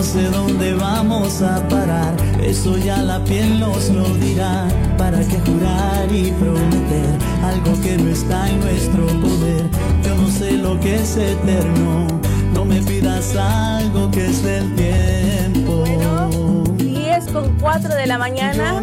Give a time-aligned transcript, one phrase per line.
[0.00, 4.66] No sé dónde vamos a parar, eso ya la piel nos lo dirá.
[4.96, 9.66] ¿Para qué jurar y prometer algo que no está en nuestro poder?
[10.02, 12.06] Yo no sé lo que es eterno,
[12.54, 15.84] no me pidas algo que es del tiempo.
[15.84, 18.82] Bueno, 10 con 4 de la mañana.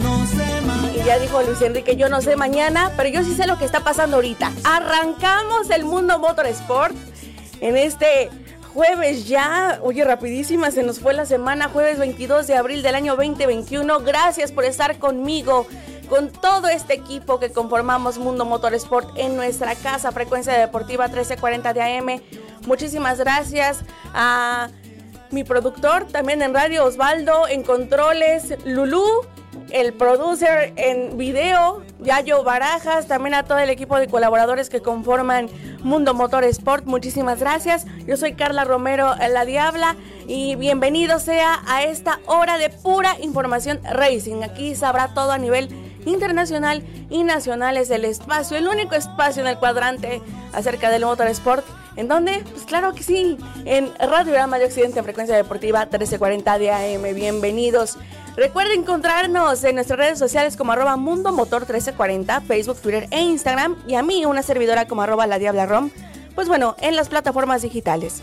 [0.96, 3.66] Y ya dijo Luis Enrique, yo no sé mañana, pero yo sí sé lo que
[3.66, 4.52] está pasando ahorita.
[4.64, 6.96] Arrancamos el mundo motorsport
[7.60, 8.30] en este
[8.78, 9.80] jueves ya.
[9.82, 14.02] Oye, rapidísima, se nos fue la semana, jueves 22 de abril del año 2021.
[14.02, 15.66] Gracias por estar conmigo,
[16.08, 21.82] con todo este equipo que conformamos Mundo Motorsport en nuestra casa, Frecuencia Deportiva 1340 de
[21.82, 22.22] AM.
[22.68, 24.70] Muchísimas gracias a
[25.32, 29.04] mi productor, también en radio, Osvaldo, en controles, Lulú,
[29.72, 35.50] el producer en video, Yayo Barajas, también a todo el equipo de colaboradores que conforman
[35.84, 36.86] Mundo Motor Sport.
[36.86, 37.86] Muchísimas gracias.
[38.06, 39.96] Yo soy Carla Romero, la Diabla,
[40.28, 44.44] y bienvenido sea a esta hora de pura información racing.
[44.44, 45.70] Aquí sabrá todo a nivel
[46.06, 47.78] internacional y nacional.
[47.78, 50.22] Es el espacio, el único espacio en el cuadrante
[50.54, 51.66] acerca del motor sport.
[51.96, 52.44] ¿En dónde?
[52.52, 57.16] Pues claro que sí, en Radio Rama de Occidente, frecuencia deportiva 1340 de AM.
[57.16, 57.98] Bienvenidos.
[58.38, 63.76] Recuerden encontrarnos en nuestras redes sociales como arroba Mundo Motor 1340, Facebook, Twitter e Instagram.
[63.88, 65.90] Y a mí, una servidora como arroba La Diabla Rom.
[66.36, 68.22] Pues bueno, en las plataformas digitales.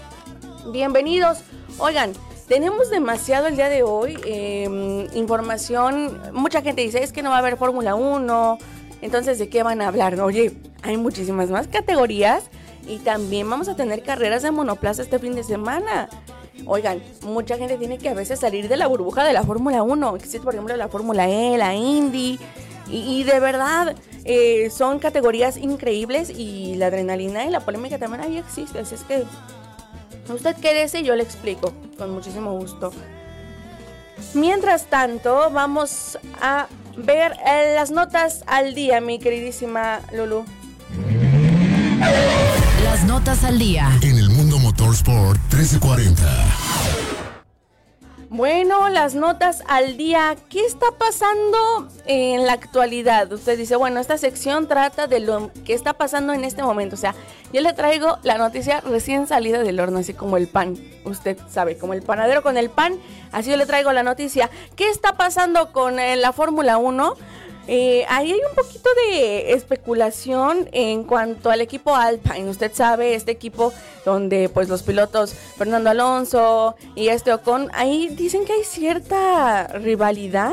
[0.71, 1.41] Bienvenidos.
[1.79, 2.13] Oigan,
[2.47, 4.17] tenemos demasiado el día de hoy.
[4.25, 6.21] eh, información.
[6.33, 8.59] Mucha gente dice, es que no va a haber Fórmula 1.
[9.03, 10.21] Entonces, ¿de qué van a hablar?
[10.21, 12.45] Oye, hay muchísimas más categorías.
[12.87, 16.09] Y también vamos a tener carreras de monoplaza este fin de semana.
[16.67, 20.17] Oigan, mucha gente tiene que a veces salir de la burbuja de la Fórmula 1.
[20.17, 22.39] Existe, por ejemplo, la Fórmula E, la Indy.
[22.91, 23.95] Y, y de verdad,
[24.25, 28.79] eh, son categorías increíbles y la adrenalina y la polémica también ahí existe.
[28.79, 29.25] Así es que
[30.33, 32.93] usted quédese y yo le explico con muchísimo gusto.
[34.33, 40.45] Mientras tanto, vamos a ver eh, las notas al día, mi queridísima Lulu.
[42.85, 43.91] Las notas al día.
[44.03, 46.25] En el Mundo Motorsport 1340.
[48.29, 50.35] Bueno, las notas al día.
[50.49, 53.33] ¿Qué está pasando en la actualidad?
[53.33, 56.97] Usted dice, bueno, esta sección trata de lo que está pasando en este momento.
[56.97, 57.15] O sea,
[57.53, 60.77] yo le traigo la noticia recién salida del horno, así como el pan.
[61.05, 62.99] Usted sabe, como el panadero con el pan.
[63.31, 64.51] Así yo le traigo la noticia.
[64.75, 67.15] ¿Qué está pasando con eh, la Fórmula 1?
[67.67, 72.51] Eh, ahí hay un poquito de especulación en cuanto al equipo Alpine.
[72.51, 73.73] Usted sabe, este equipo
[74.05, 80.53] donde pues los pilotos Fernando Alonso y este Ocon, ahí dicen que hay cierta rivalidad.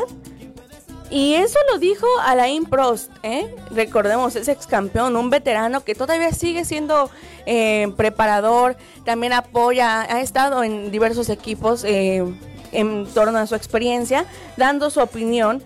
[1.10, 3.54] Y eso lo dijo Alain Prost, ¿eh?
[3.70, 7.10] recordemos, es ex campeón, un veterano que todavía sigue siendo
[7.46, 12.24] eh, preparador, también apoya, ha estado en diversos equipos eh,
[12.72, 15.62] en torno a su experiencia, dando su opinión.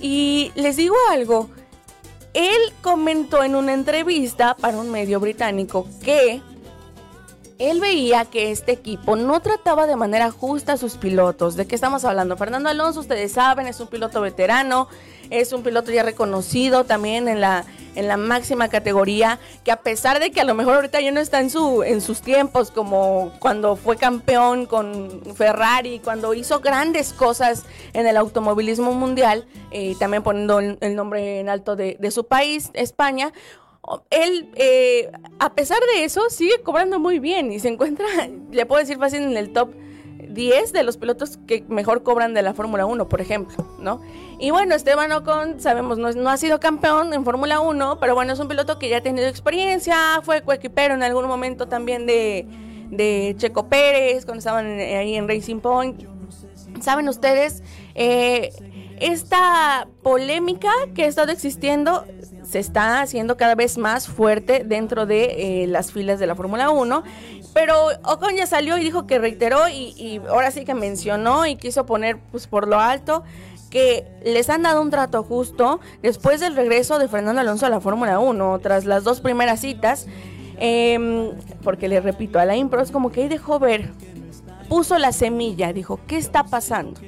[0.00, 1.48] Y les digo algo,
[2.32, 6.42] él comentó en una entrevista para un medio británico que
[7.58, 11.54] él veía que este equipo no trataba de manera justa a sus pilotos.
[11.54, 12.36] ¿De qué estamos hablando?
[12.36, 14.88] Fernando Alonso, ustedes saben, es un piloto veterano,
[15.30, 20.20] es un piloto ya reconocido también en la, en la máxima categoría, que a pesar
[20.20, 23.32] de que a lo mejor ahorita ya no está en, su, en sus tiempos, como
[23.38, 30.22] cuando fue campeón con Ferrari, cuando hizo grandes cosas en el automovilismo mundial, eh, también
[30.22, 33.32] poniendo el, nombre en alto de, de su país, España,
[34.10, 38.06] él, eh, a pesar de eso, sigue cobrando muy bien y se encuentra,
[38.50, 39.70] le puedo decir fácil, en el top
[40.30, 44.00] 10 de los pilotos que mejor cobran de la Fórmula 1, por ejemplo, ¿no?
[44.38, 48.32] Y bueno, Esteban Ocon, sabemos, no, no ha sido campeón en Fórmula 1, pero bueno,
[48.32, 52.46] es un piloto que ya ha tenido experiencia, fue coequipero en algún momento también de,
[52.90, 56.04] de Checo Pérez, cuando estaban ahí en Racing Point.
[56.80, 57.62] Saben ustedes,
[57.94, 58.50] eh,
[59.00, 62.04] esta polémica que ha estado existiendo
[62.54, 66.70] se está haciendo cada vez más fuerte dentro de eh, las filas de la Fórmula
[66.70, 67.02] 1.
[67.52, 67.74] Pero
[68.04, 72.16] Ocon ya salió y dijo que reiteró y, ahora sí que mencionó y quiso poner
[72.30, 73.24] pues por lo alto
[73.70, 77.80] que les han dado un trato justo después del regreso de Fernando Alonso a la
[77.80, 80.06] Fórmula 1, tras las dos primeras citas.
[80.58, 81.32] Eh,
[81.64, 83.90] porque le repito, a la impro es como que ahí dejó ver,
[84.68, 87.00] puso la semilla, dijo, ¿qué está pasando?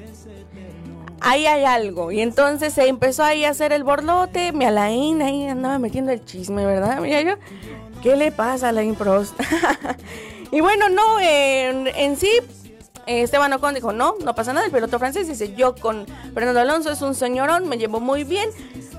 [1.26, 2.12] Ahí hay algo.
[2.12, 6.25] Y entonces se empezó ahí a hacer el borlote, me Alain ahí andaba metiendo el
[6.25, 7.00] chisme, ¿verdad?
[7.00, 7.34] Mira yo,
[8.00, 9.34] ¿qué le pasa a la Prost?
[10.52, 12.31] y bueno, no, en, en sí,
[13.06, 14.67] Esteban Ocon dijo, no, no pasa nada.
[14.67, 18.50] El piloto francés dice, yo con Fernando Alonso es un señorón, me llevo muy bien.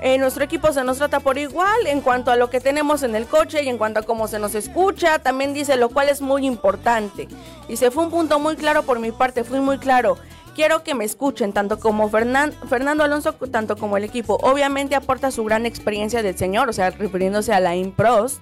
[0.01, 3.15] Eh, nuestro equipo se nos trata por igual en cuanto a lo que tenemos en
[3.15, 5.19] el coche y en cuanto a cómo se nos escucha.
[5.19, 7.27] También dice, lo cual es muy importante.
[7.73, 10.17] Se fue un punto muy claro por mi parte, fui muy claro.
[10.57, 14.39] Quiero que me escuchen, tanto como Fernando Alonso, tanto como el equipo.
[14.41, 18.39] Obviamente aporta su gran experiencia del señor, o sea, refiriéndose a la Improst.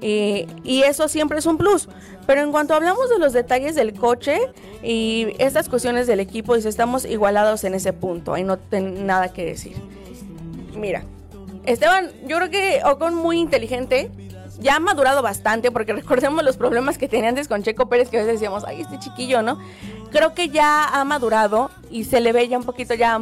[0.00, 1.88] Y eso siempre es un plus.
[2.24, 4.38] Pero en cuanto hablamos de los detalles del coche
[4.80, 8.32] y estas cuestiones del equipo, dice, estamos igualados en ese punto.
[8.32, 9.76] Ahí no tengo nada que decir.
[10.76, 11.02] Mira,
[11.66, 14.08] Esteban, yo creo que Ocon muy inteligente.
[14.60, 18.18] Ya ha madurado bastante, porque recordemos los problemas que tenía antes con Checo Pérez, que
[18.18, 19.58] a veces decíamos, ay, este chiquillo, ¿no?
[20.10, 23.20] Creo que ya ha madurado y se le ve ya un poquito ya,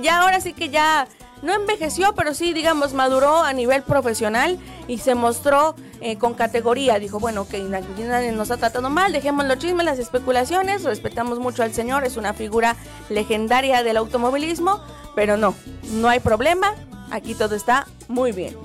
[0.00, 1.06] ya, ahora sí que ya
[1.42, 4.58] no envejeció, pero sí, digamos, maduró a nivel profesional
[4.88, 6.98] y se mostró eh, con categoría.
[6.98, 11.62] Dijo, bueno, que nadie nos ha tratado mal, dejemos los chismes, las especulaciones, respetamos mucho
[11.62, 12.76] al señor, es una figura
[13.10, 14.80] legendaria del automovilismo,
[15.14, 15.54] pero no,
[15.92, 16.74] no hay problema,
[17.10, 18.56] aquí todo está muy bien.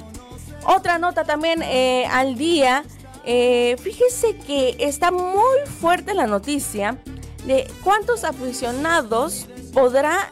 [0.64, 2.84] Otra nota también eh, al día,
[3.26, 6.98] eh, fíjese que está muy fuerte la noticia
[7.46, 10.32] de cuántos aficionados podrá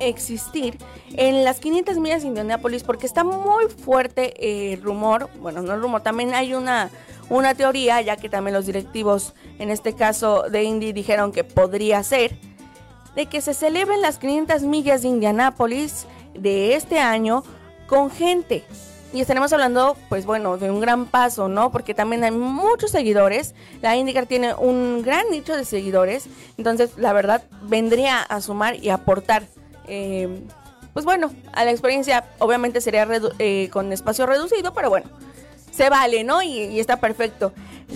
[0.00, 0.78] existir
[1.12, 5.80] en las 500 millas de Indianápolis porque está muy fuerte el rumor, bueno, no el
[5.80, 6.90] rumor, también hay una,
[7.30, 12.02] una teoría, ya que también los directivos, en este caso de Indy, dijeron que podría
[12.02, 12.36] ser,
[13.14, 17.44] de que se celebren las 500 millas de Indianápolis de este año
[17.86, 18.64] con gente.
[19.14, 21.70] Y estaremos hablando, pues bueno, de un gran paso, ¿no?
[21.70, 23.54] Porque también hay muchos seguidores.
[23.80, 26.26] La IndyCar tiene un gran nicho de seguidores.
[26.58, 29.44] Entonces, la verdad, vendría a sumar y aportar
[29.86, 30.28] eh,
[30.94, 33.06] pues bueno, a la experiencia obviamente sería
[33.40, 35.10] eh, con espacio reducido, pero bueno,
[35.72, 36.40] se vale, ¿no?
[36.40, 37.52] Y, está perfecto.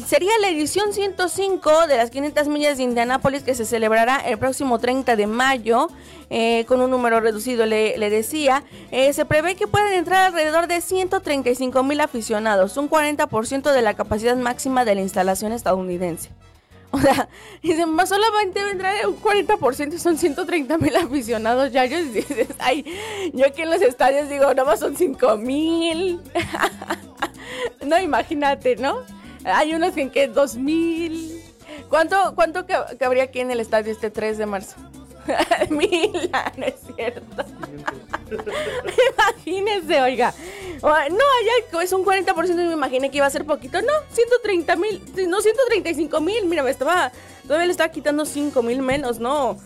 [0.07, 4.79] Sería la edición 105 de las 500 millas de Indianápolis que se celebrará el próximo
[4.79, 5.89] 30 de mayo
[6.31, 8.65] eh, con un número reducido, le, decía.
[8.91, 14.37] se prevé que puedan entrar alrededor de 135 mil aficionados, un 40% de la capacidad
[14.37, 16.31] máxima de la instalación estadounidense.
[16.91, 17.29] O sea,
[17.63, 21.85] dicen, más solamente vendrá un 40%, son 130 mil aficionados ya.
[21.85, 22.85] Yo, dices, ay,
[23.35, 26.21] yo aquí en los estadios digo, no más son 5 mil.
[27.87, 29.18] no, imagínate, ¿no?
[29.45, 31.43] Hay unos que en que 2 mil.
[31.89, 32.67] ¿Cuánto, cuánto
[32.99, 34.77] cabría aquí en el estadio este 3 de marzo?
[35.71, 37.45] Mil, no es cierto.
[39.15, 40.35] Imagínese, oiga.
[40.83, 43.81] No, allá es un 40% y me imaginé que iba a ser poquito.
[43.83, 46.47] No, 130 mil, no, 135 mil.
[46.47, 47.13] Mira, me estaba,
[47.43, 49.59] todavía le estaba quitando 5 mil menos, no.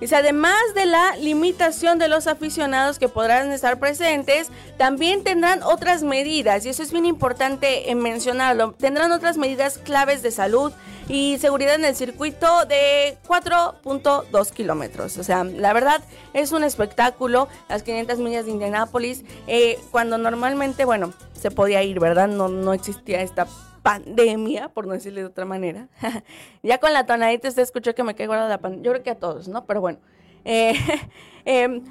[0.00, 6.04] Dice, además de la limitación de los aficionados que podrán estar presentes, también tendrán otras
[6.04, 10.72] medidas, y eso es bien importante mencionarlo, tendrán otras medidas claves de salud
[11.08, 15.18] y seguridad en el circuito de 4.2 kilómetros.
[15.18, 16.00] O sea, la verdad
[16.32, 21.98] es un espectáculo, las 500 millas de Indianápolis, eh, cuando normalmente, bueno, se podía ir,
[21.98, 22.28] ¿verdad?
[22.28, 23.46] No, no existía esta
[23.82, 25.88] pandemia, por no decirle de otra manera.
[26.62, 28.84] ya con la tonadita usted escuchó que me caigo a la pandemia.
[28.84, 29.64] Yo creo que a todos, ¿no?
[29.66, 29.98] Pero bueno.
[30.44, 30.74] Eh,
[31.44, 31.82] em,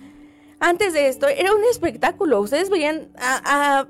[0.60, 2.40] antes de esto, era un espectáculo.
[2.42, 3.10] Ustedes veían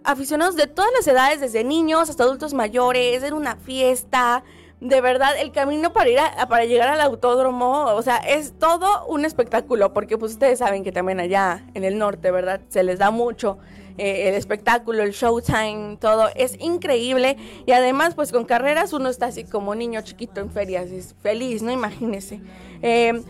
[0.03, 3.23] aficionados de todas las edades, desde niños hasta adultos mayores.
[3.23, 4.43] Era una fiesta.
[4.81, 9.07] De verdad, el camino para ir a, para llegar al autódromo, o sea, es todo
[9.07, 12.61] un espectáculo, porque pues ustedes saben que también allá en el norte, ¿verdad?
[12.67, 13.57] Se les da mucho
[13.97, 19.27] eh, el espectáculo, el showtime, todo es increíble y además pues con carreras uno está
[19.27, 21.71] así como niño chiquito en ferias, es feliz, ¿no?
[21.71, 22.39] Imagínese.
[22.81, 23.23] Eh,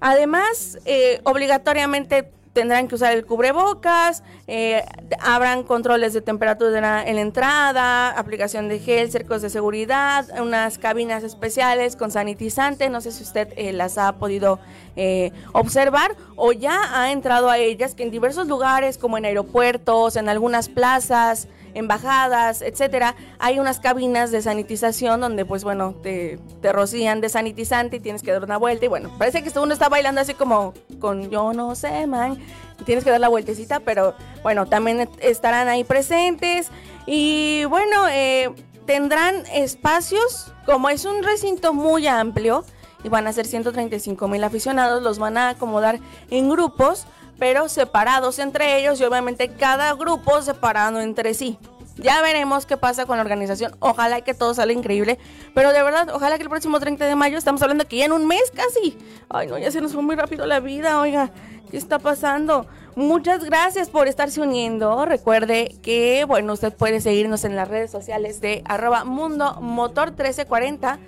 [0.00, 4.84] además, eh, obligatoriamente tendrán que usar el cubrebocas, eh,
[5.20, 11.24] habrán controles de temperatura en la entrada, aplicación de gel, cercos de seguridad, unas cabinas
[11.24, 14.58] especiales con sanitizante, no sé si usted eh, las ha podido
[14.96, 20.16] eh, observar o ya ha entrado a ellas, que en diversos lugares como en aeropuertos,
[20.16, 26.72] en algunas plazas, embajadas, etcétera, hay unas cabinas de sanitización donde, pues bueno, te, te
[26.72, 28.84] rocían de sanitizante y tienes que dar una vuelta.
[28.84, 32.38] Y bueno, parece que uno está bailando así como con yo no sé, man.
[32.84, 36.70] Tienes que dar la vueltecita, pero bueno, también estarán ahí presentes.
[37.06, 38.50] Y bueno, eh,
[38.86, 42.64] tendrán espacios, como es un recinto muy amplio
[43.04, 45.98] y van a ser 135 mil aficionados, los van a acomodar
[46.30, 47.06] en grupos,
[47.38, 51.58] pero separados entre ellos y obviamente cada grupo separado entre sí.
[51.96, 53.76] Ya veremos qué pasa con la organización.
[53.78, 55.18] Ojalá que todo salga increíble.
[55.54, 58.12] Pero de verdad, ojalá que el próximo 30 de mayo, estamos hablando que ya en
[58.12, 58.96] un mes casi.
[59.28, 61.30] Ay, no, ya se nos fue muy rápido la vida, oiga.
[61.70, 62.66] ¿Qué está pasando?
[62.96, 65.06] Muchas gracias por estarse uniendo.
[65.06, 70.98] Recuerde que, bueno, usted puede seguirnos en las redes sociales de arroba Mundo Motor 1340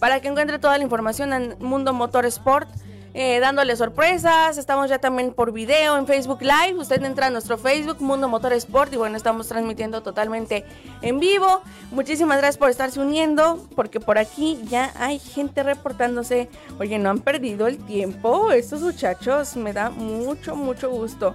[0.00, 2.68] para que encuentre toda la información en Mundo Motor Sport.
[3.14, 4.58] Eh, dándole sorpresas.
[4.58, 6.78] Estamos ya también por video en Facebook Live.
[6.78, 10.64] Usted entra a nuestro Facebook, Mundo Motor Sport, y bueno, estamos transmitiendo totalmente
[11.02, 11.62] en vivo.
[11.90, 16.48] Muchísimas gracias por estarse uniendo, porque por aquí ya hay gente reportándose.
[16.78, 18.52] Oye, no han perdido el tiempo.
[18.52, 21.34] Estos muchachos me da mucho, mucho gusto.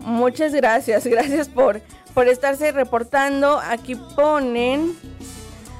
[0.00, 1.80] Muchas gracias, gracias por,
[2.14, 3.60] por estarse reportando.
[3.60, 4.98] Aquí ponen.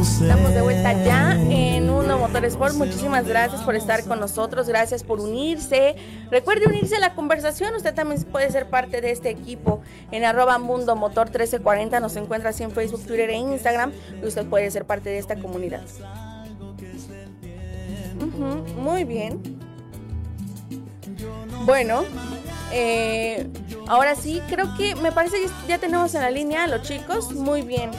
[0.00, 2.74] Estamos de vuelta ya en Uno Motor Sport.
[2.76, 4.66] Muchísimas gracias por estar con nosotros.
[4.66, 5.94] Gracias por unirse.
[6.30, 7.74] Recuerde unirse a la conversación.
[7.74, 12.00] Usted también puede ser parte de este equipo en arroba Mundo Motor 1340.
[12.00, 13.92] Nos encuentra así en Facebook, Twitter e Instagram.
[14.22, 15.82] Y usted puede ser parte de esta comunidad.
[18.78, 19.60] muy bien.
[21.66, 22.04] Bueno,
[22.72, 23.46] eh,
[23.86, 27.32] ahora sí, creo que me parece que ya tenemos en la línea a los chicos.
[27.32, 27.90] Muy bien.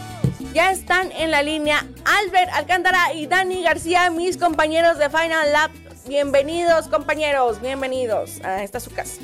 [0.54, 5.72] Ya están en la línea Albert Alcántara y Dani García, mis compañeros de Final Lab.
[6.10, 9.22] Bienvenidos, compañeros, bienvenidos a esta su casa.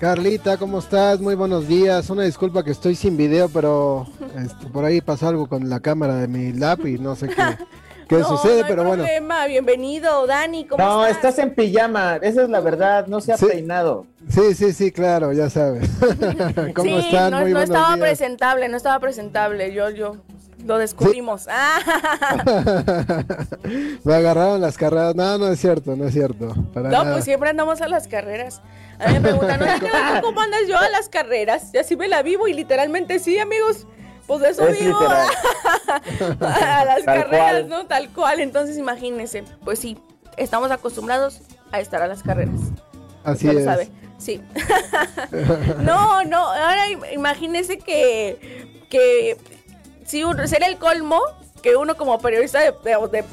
[0.00, 1.20] Carlita, ¿cómo estás?
[1.20, 2.08] Muy buenos días.
[2.08, 4.06] Una disculpa que estoy sin video, pero
[4.42, 7.34] este, por ahí pasó algo con la cámara de mi lap y no sé qué,
[8.08, 9.04] qué sucede, pero bueno.
[9.46, 10.64] Bienvenido, Dani.
[10.66, 11.38] ¿cómo no, estás?
[11.38, 14.06] en pijama, esa es la verdad, no se ha peinado.
[14.30, 15.86] Sí, sí, sí, claro, ya sabes.
[16.74, 17.30] ¿Cómo están?
[17.30, 19.74] No, no estaba presentable, no estaba presentable.
[19.74, 20.16] Yo, yo,
[20.64, 21.46] lo descubrimos.
[24.04, 25.14] Me agarraron las carreras.
[25.14, 26.54] No, no es cierto, no es cierto.
[26.74, 28.60] no, pues siempre andamos a las carreras.
[28.98, 29.60] A mí me preguntan,
[30.20, 31.70] ¿cómo andas yo a las carreras?
[31.72, 33.86] Y así me la vivo y literalmente sí, amigos.
[34.26, 34.98] Pues de eso vivo.
[36.40, 37.86] a las carreras, ¿no?
[37.86, 38.40] Tal cual.
[38.40, 39.42] Entonces imagínense.
[39.64, 39.98] Pues sí,
[40.36, 41.40] estamos acostumbrados
[41.72, 42.60] a estar a las carreras.
[43.24, 43.64] Así es.
[43.64, 43.88] Sabe.
[44.18, 44.40] Sí.
[45.78, 46.38] no, no.
[46.38, 49.38] Ahora imagínense que que
[50.12, 51.20] sí, sería el colmo
[51.62, 52.60] que uno como periodista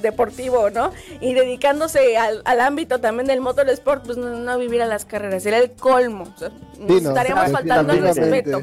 [0.01, 0.91] deportivo, ¿no?
[1.19, 5.71] Y dedicándose al, ámbito también del motorsport, pues no, vivir a las carreras, sería el
[5.71, 6.33] colmo.
[6.77, 8.61] nos estaríamos faltando el respeto.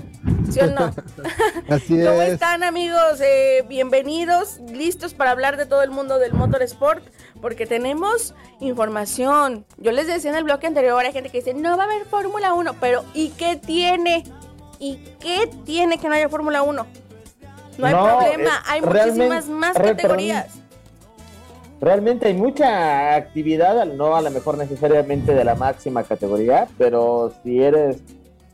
[0.51, 0.95] ¿Sí o no?
[1.69, 3.21] Así ¿Cómo están amigos?
[3.21, 7.05] Eh, bienvenidos, listos para hablar de todo el mundo del motorsport,
[7.43, 9.67] porque tenemos información.
[9.79, 12.07] Yo les decía en el bloque anterior, hay gente que dice, no va a haber
[12.07, 14.23] Fórmula 1, pero ¿y qué tiene?
[14.79, 16.87] ¿Y qué tiene que no haya Fórmula 1?
[17.79, 20.47] No hay problema, hay muchísimas más categorías.
[21.81, 27.63] Realmente hay mucha actividad, no a lo mejor necesariamente de la máxima categoría, pero si
[27.63, 27.99] eres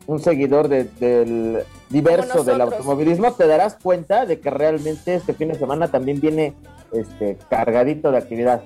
[0.06, 5.54] un seguidor del diverso del automovilismo, te darás cuenta de que realmente este fin de
[5.54, 6.54] semana también viene
[6.92, 8.62] este cargadito de actividad.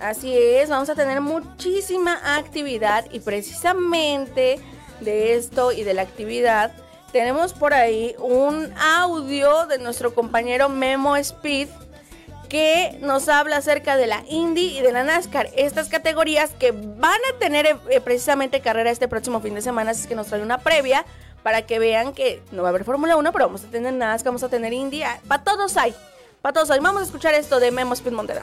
[0.00, 4.58] Así es, vamos a tener muchísima actividad y precisamente
[5.00, 6.72] de esto y de la actividad
[7.14, 11.68] tenemos por ahí un audio de nuestro compañero Memo Speed
[12.48, 17.20] que nos habla acerca de la Indy y de la NASCAR, estas categorías que van
[17.32, 20.58] a tener eh, precisamente carrera este próximo fin de semana, así que nos trae una
[20.58, 21.06] previa
[21.44, 24.30] para que vean que no va a haber Fórmula 1, pero vamos a tener NASCAR,
[24.30, 25.94] vamos a tener Indy, ah, para todos hay,
[26.42, 26.80] para todos hay.
[26.80, 28.42] Vamos a escuchar esto de Memo Speed Montero.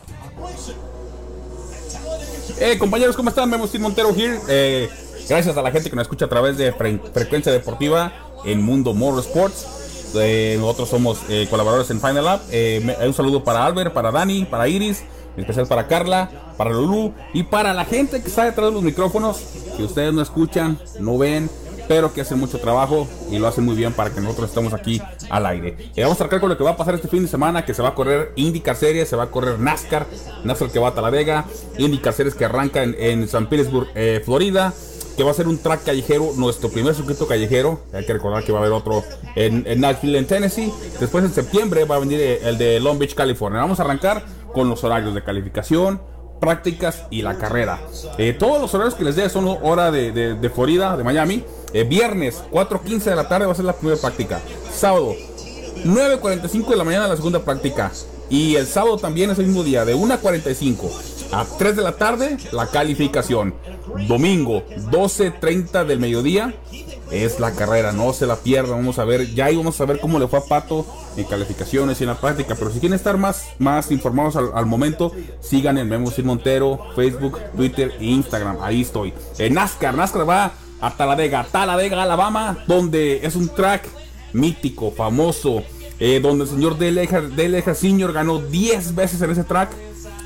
[2.58, 3.50] Eh, compañeros, ¿cómo están?
[3.50, 4.40] Memo Speed Montero here.
[4.48, 4.90] Eh,
[5.28, 9.67] gracias a la gente que nos escucha a través de Frecuencia Deportiva en Mundo Motorsports.
[10.15, 12.41] Eh, nosotros somos eh, colaboradores en Final Lab.
[12.51, 15.03] Eh, un saludo para Albert, para Dani, para Iris,
[15.36, 18.83] en especial para Carla, para Lulu y para la gente que está detrás de los
[18.83, 19.41] micrófonos,
[19.77, 21.50] que ustedes no escuchan, no ven,
[21.88, 25.01] pero que hacen mucho trabajo y lo hacen muy bien para que nosotros estemos aquí
[25.29, 25.91] al aire.
[25.95, 27.74] Y vamos a arrancar con lo que va a pasar este fin de semana, que
[27.74, 30.07] se va a correr IndyCar Series, se va a correr NASCAR,
[30.43, 31.45] NASCAR que va a Talavega,
[31.77, 33.88] IndyCar Series que arranca en, en San Petersburg,
[34.25, 34.74] Florida
[35.15, 37.82] que va a ser un track callejero, nuestro primer circuito callejero.
[37.94, 39.03] Hay que recordar que va a haber otro
[39.36, 40.72] en, en Nashville, en Tennessee.
[41.00, 43.62] Después en septiembre va a venir el de Long Beach, California.
[43.62, 46.01] Vamos a arrancar con los horarios de calificación,
[46.39, 47.80] prácticas y la carrera.
[48.18, 51.44] Eh, todos los horarios que les dé son hora de, de, Florida, de Miami.
[51.74, 54.41] Eh, viernes, 4.15 de la tarde va a ser la primera práctica.
[54.74, 55.15] Sábado,
[55.86, 57.91] 9.45 de la mañana la segunda práctica.
[58.30, 62.38] Y el sábado también es el mismo día, de 1.45 a 3 de la tarde,
[62.51, 63.53] la calificación.
[64.07, 66.53] Domingo, 12.30 del mediodía,
[67.11, 68.77] es la carrera, no se la pierdan.
[68.77, 70.85] Vamos a ver, ya vamos a ver cómo le fue a Pato
[71.17, 72.55] en calificaciones y en la práctica.
[72.55, 75.11] Pero si quieren estar más, más informados al, momento,
[75.41, 78.57] sigan en Memo Sin Montero, Facebook, Twitter e Instagram.
[78.61, 79.13] Ahí estoy.
[79.38, 83.88] En NASCAR, NASCAR va a Taladega, Taladega, Alabama, donde es un track
[84.33, 85.63] mítico, famoso
[86.03, 89.69] eh, donde el señor Deleja Senior ganó 10 veces en ese track.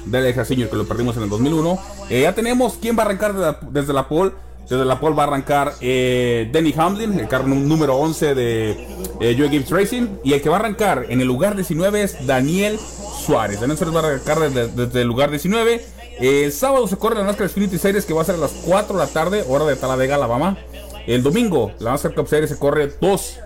[0.06, 1.80] Deleja Senior, que lo perdimos en el 2001.
[2.10, 4.32] Eh, ya tenemos quién va a arrancar desde la pole.
[4.70, 8.72] Desde la pole va a arrancar eh, Denny Hamlin, el carro número 11 de
[9.20, 10.08] eh, Joe Gibbs Racing.
[10.24, 12.80] Y el que va a arrancar en el lugar 19 es Daniel
[13.26, 13.60] Suárez.
[13.60, 15.86] Daniel Suárez va a arrancar desde, el lugar 19.
[16.20, 18.98] El sábado se corre la NASCAR Xfinity Series que va a ser a las 4
[18.98, 20.58] de la tarde, hora de Talladega, Alabama.
[21.06, 23.40] El domingo la NASCAR Cup Series se corre 2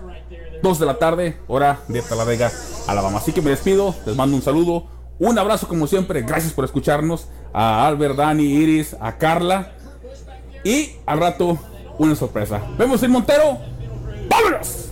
[0.62, 2.50] 2 de la tarde, hora de Talavega,
[2.86, 3.18] Alabama.
[3.18, 4.84] Así que me despido, les mando un saludo,
[5.20, 9.72] un abrazo como siempre, gracias por escucharnos, a Albert, Dani, Iris, a Carla
[10.64, 11.58] y al rato
[11.98, 12.60] una sorpresa.
[12.78, 13.58] Vemos en Montero,
[14.28, 14.86] ¡vámonos!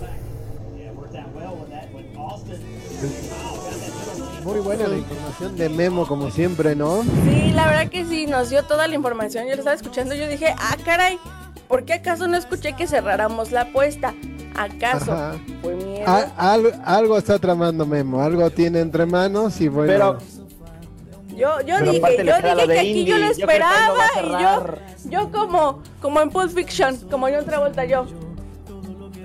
[4.43, 7.03] Muy buena la información de Memo, como siempre, ¿no?
[7.23, 9.45] Sí, la verdad que sí, nos dio toda la información.
[9.45, 11.19] Yo lo estaba escuchando y yo dije, ah, caray,
[11.67, 14.13] ¿por qué acaso no escuché que cerráramos la apuesta?
[14.55, 15.15] ¿Acaso
[15.61, 16.05] fue miedo?
[16.85, 19.91] algo está tramando Memo, algo tiene entre manos y bueno.
[19.91, 20.17] Pero,
[21.39, 24.65] yo, yo dije, yo dije que aquí yo lo esperaba y yo,
[25.09, 28.05] yo como, como en Pulp Fiction, como yo otra vuelta yo.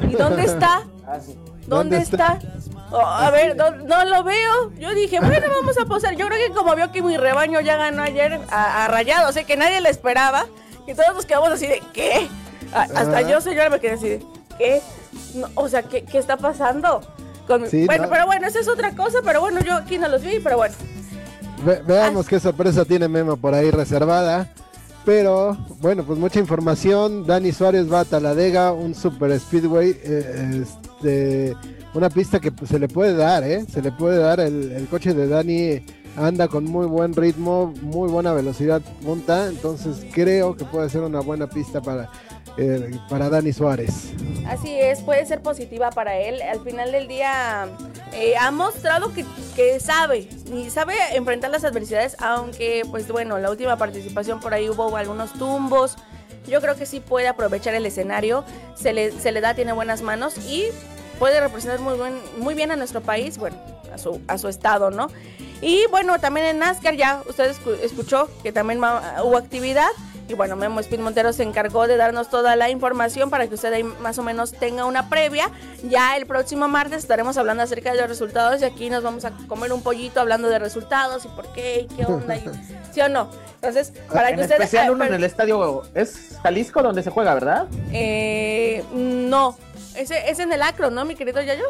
[0.09, 0.83] ¿Y dónde está?
[1.07, 1.19] Ah,
[1.67, 2.39] ¿Dónde, está?
[2.91, 4.73] Oh, a ver, no, lo veo.
[4.79, 6.17] Yo dije, bueno, vamos a posar.
[6.17, 9.45] Yo creo que como vio que mi rebaño ya ganó ayer a, rayado, o sea
[9.45, 10.47] que nadie le esperaba.
[10.87, 12.27] Y todos nos quedamos así de, ¿qué?
[12.73, 14.83] hasta yo, señora, me quedé así de, ¿qué?
[15.55, 17.01] O sea, ¿qué, está pasando?
[17.47, 20.57] bueno, pero bueno, esa es otra cosa, pero bueno, yo aquí no los vi, pero
[20.57, 20.75] bueno.
[21.87, 24.49] veamos qué sorpresa tiene Memo por ahí reservada.
[25.05, 27.27] Pero bueno, pues mucha información.
[27.27, 29.91] Dani Suárez va a Taladega, un super speedway.
[30.03, 31.57] Eh, este,
[31.93, 33.67] una pista que pues, se le puede dar, ¿eh?
[33.71, 34.41] Se le puede dar.
[34.41, 35.85] El, el, coche de Dani
[36.17, 39.49] anda con muy buen ritmo, muy buena velocidad punta.
[39.49, 42.09] Entonces creo que puede ser una buena pista para
[42.57, 44.13] eh, para Dani Suárez.
[44.49, 46.41] Así es, puede ser positiva para él.
[46.43, 47.67] Al final del día
[48.13, 49.25] eh, ha mostrado que,
[49.57, 54.69] que, sabe y sabe enfrentar las adversidades, aunque pues bueno, la última participación por ahí
[54.69, 55.97] hubo algunos tumbos.
[56.47, 60.03] Yo creo que sí puede aprovechar el escenario, se le, se le da, tiene buenas
[60.03, 60.67] manos y
[61.19, 63.57] puede representar muy, buen, muy bien a nuestro país, bueno,
[63.93, 65.09] a su, a su estado, ¿no?
[65.61, 69.89] Y bueno, también en NASCAR ya usted escuchó que también hubo actividad.
[70.29, 73.73] Y bueno, Memo Speed Montero se encargó de darnos toda la información para que usted
[73.73, 75.51] ahí más o menos tenga una previa.
[75.83, 79.33] Ya el próximo martes estaremos hablando acerca de los resultados y aquí nos vamos a
[79.47, 82.37] comer un pollito hablando de resultados y por qué y qué onda.
[82.93, 83.29] ¿Sí o no?
[83.57, 84.53] Entonces, para que usted...
[84.53, 87.67] especial uno en el estadio, es Jalisco donde se juega, ¿verdad?
[87.93, 89.57] Eh, no,
[89.95, 91.67] ese es en el Acro, ¿no, mi querido Yayo?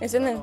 [0.00, 0.38] Es en el...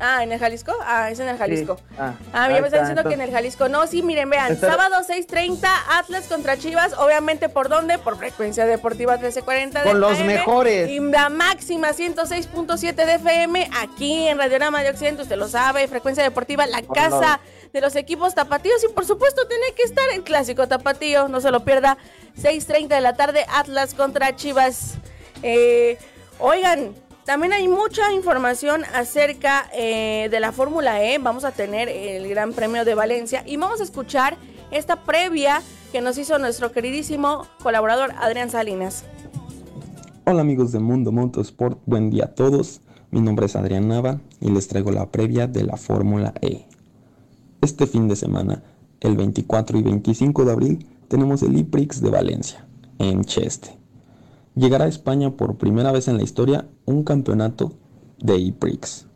[0.00, 0.72] Ah, ¿en el Jalisco?
[0.84, 1.76] Ah, es en el Jalisco.
[1.98, 3.68] Ah, ah me están diciendo que en el Jalisco.
[3.68, 4.56] No, sí, miren, vean.
[4.56, 6.92] Sábado 6.30, Atlas contra Chivas.
[6.92, 7.98] Obviamente, ¿por dónde?
[7.98, 10.88] Por frecuencia deportiva 1340 Con los mejores.
[10.88, 15.22] Y la máxima 106.7 de FM aquí en Radiorama de Occidente.
[15.22, 17.40] Usted lo sabe, frecuencia deportiva, la casa
[17.72, 18.84] de los equipos tapatíos.
[18.84, 21.26] Y por supuesto, tiene que estar el clásico tapatío.
[21.26, 21.98] No se lo pierda.
[22.40, 24.94] 6.30 de la tarde, Atlas contra Chivas.
[25.42, 25.98] Eh,
[26.38, 26.94] oigan,
[27.28, 31.18] también hay mucha información acerca eh, de la Fórmula E.
[31.18, 34.38] Vamos a tener el Gran Premio de Valencia y vamos a escuchar
[34.70, 35.60] esta previa
[35.92, 39.04] que nos hizo nuestro queridísimo colaborador Adrián Salinas.
[40.24, 42.80] Hola amigos de Mundo Motorsport, buen día a todos.
[43.10, 46.64] Mi nombre es Adrián Nava y les traigo la previa de la Fórmula E.
[47.60, 48.62] Este fin de semana,
[49.00, 52.66] el 24 y 25 de abril, tenemos el IPRIX de Valencia,
[52.98, 53.77] en Cheste
[54.58, 57.72] llegará a España por primera vez en la historia un campeonato
[58.18, 59.06] de e-Prix.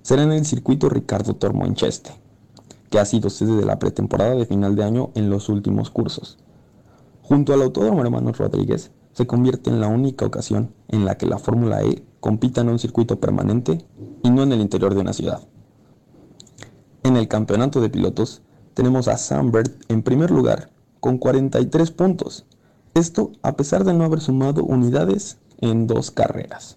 [0.00, 2.12] Será en el circuito Ricardo Tormo en Cheste,
[2.88, 6.38] que ha sido sede de la pretemporada de final de año en los últimos cursos.
[7.22, 11.38] Junto al Autódromo Hermanos Rodríguez, se convierte en la única ocasión en la que la
[11.38, 13.84] Fórmula E compita en un circuito permanente
[14.22, 15.42] y no en el interior de una ciudad.
[17.02, 18.42] En el campeonato de pilotos
[18.74, 19.52] tenemos a Sam
[19.88, 22.46] en primer lugar con 43 puntos
[22.96, 26.76] esto a pesar de no haber sumado unidades en dos carreras.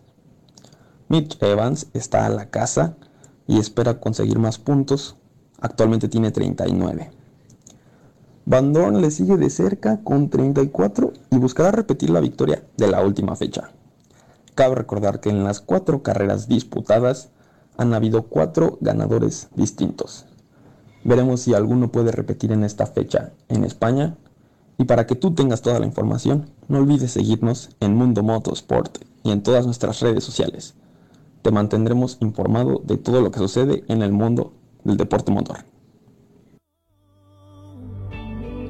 [1.07, 2.95] Mitch Evans está a la casa
[3.47, 5.15] y espera conseguir más puntos.
[5.59, 7.11] Actualmente tiene 39.
[8.45, 13.01] Van Dorn le sigue de cerca con 34 y buscará repetir la victoria de la
[13.03, 13.71] última fecha.
[14.55, 17.29] Cabe recordar que en las cuatro carreras disputadas
[17.77, 20.25] han habido cuatro ganadores distintos.
[21.03, 24.17] Veremos si alguno puede repetir en esta fecha en España
[24.79, 29.31] y para que tú tengas toda la información, no olvides seguirnos en Mundo Motorsport y
[29.31, 30.73] en todas nuestras redes sociales.
[31.41, 34.53] Te mantendremos informado de todo lo que sucede en el mundo
[34.85, 35.57] del deporte motor.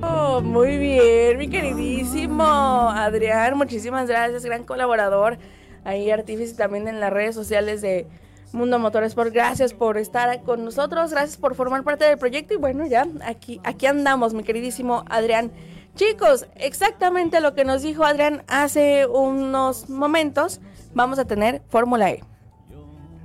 [0.01, 5.37] Oh, muy bien, mi queridísimo Adrián, muchísimas gracias, gran colaborador,
[5.83, 8.07] ahí artífice también en las redes sociales de
[8.51, 9.31] Mundo Motorsport.
[9.31, 13.61] Gracias por estar con nosotros, gracias por formar parte del proyecto y bueno, ya aquí,
[13.63, 15.51] aquí andamos, mi queridísimo Adrián.
[15.95, 20.61] Chicos, exactamente lo que nos dijo Adrián hace unos momentos,
[20.93, 22.23] vamos a tener Fórmula E.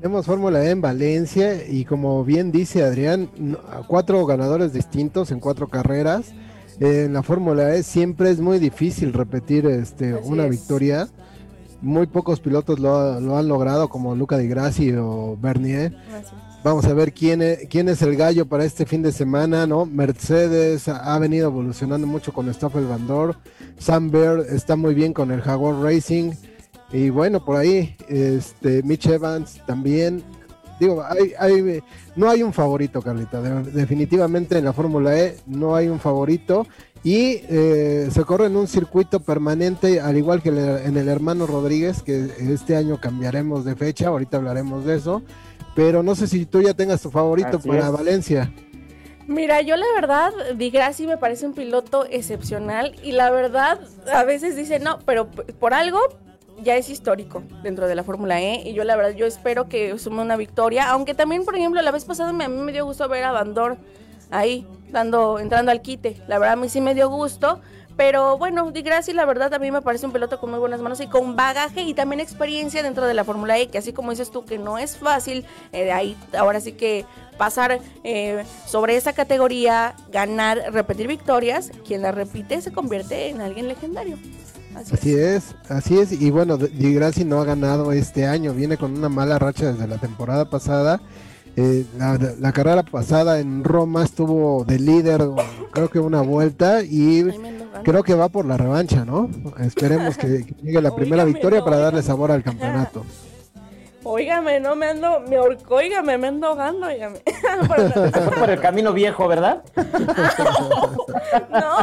[0.01, 3.31] Tenemos Fórmula E en Valencia y como bien dice Adrián,
[3.87, 6.35] cuatro ganadores distintos en cuatro carreras.
[6.81, 11.09] En la Fórmula E siempre es muy difícil repetir este, una victoria.
[11.81, 15.97] Muy pocos pilotos lo, lo, han logrado como Luca Di Grassi o Bernier.
[16.65, 19.85] Vamos a ver quién es, quién es el gallo para este fin de semana, ¿no?
[19.85, 23.37] Mercedes ha, venido evolucionando mucho con Stoffel Van Dorn.
[23.77, 26.33] Sam Bear está muy bien con el Jaguar Racing.
[26.91, 30.23] Y bueno, por ahí, este, Mitch Evans también.
[30.81, 31.05] Digo,
[31.39, 31.83] hay,
[32.17, 33.43] no hay un favorito, Carlita.
[33.43, 36.67] definitivamente en la Fórmula E no hay un favorito.
[37.05, 42.03] Y eh, se corre en un circuito permanente, al igual que en el hermano Rodríguez,
[42.03, 44.09] que este año cambiaremos de fecha.
[44.09, 45.23] Ahorita hablaremos de eso
[45.75, 48.53] pero no sé si tú ya tengas tu favorito para Valencia.
[49.27, 53.81] Mira, yo la verdad, Di Grassi me parece un piloto excepcional y la verdad
[54.13, 55.99] a veces dice no, pero por algo
[56.63, 59.99] ya es histórico dentro de la Fórmula E y yo la verdad yo espero que
[59.99, 62.85] sume una victoria, aunque también por ejemplo la vez pasada me, a mí me dio
[62.85, 63.79] gusto ver a Bandor
[64.31, 67.61] ahí dando entrando al quite, la verdad a mí sí me dio gusto,
[67.97, 70.81] pero bueno, Di Grassi la verdad a mí me parece un piloto con muy buenas
[70.81, 74.11] manos y con bagaje y también experiencia dentro de la Fórmula E, que así como
[74.11, 77.05] dices tú que no es fácil, eh, ahí ahora sí que
[77.39, 83.69] pasar eh, sobre esa categoría, ganar, repetir victorias, quien la repite se convierte en alguien
[83.69, 84.19] legendario.
[84.75, 85.55] Así, es.
[85.69, 89.39] así es, y bueno, Di Grassi no ha ganado este año, viene con una mala
[89.39, 91.01] racha desde la temporada pasada.
[91.57, 95.23] Eh, la, carrera pasada en Roma estuvo de líder,
[95.71, 97.25] creo que una vuelta y
[97.85, 99.31] creo que va por la revancha, ¿no?
[99.61, 103.05] Esperemos que, llegue la primera victoria para darle sabor al campeonato.
[104.03, 107.23] Óigame, no me ando, me oígame, me ando ahogando, óigame.
[108.39, 109.63] por el camino viejo, ¿verdad?
[111.51, 111.77] no,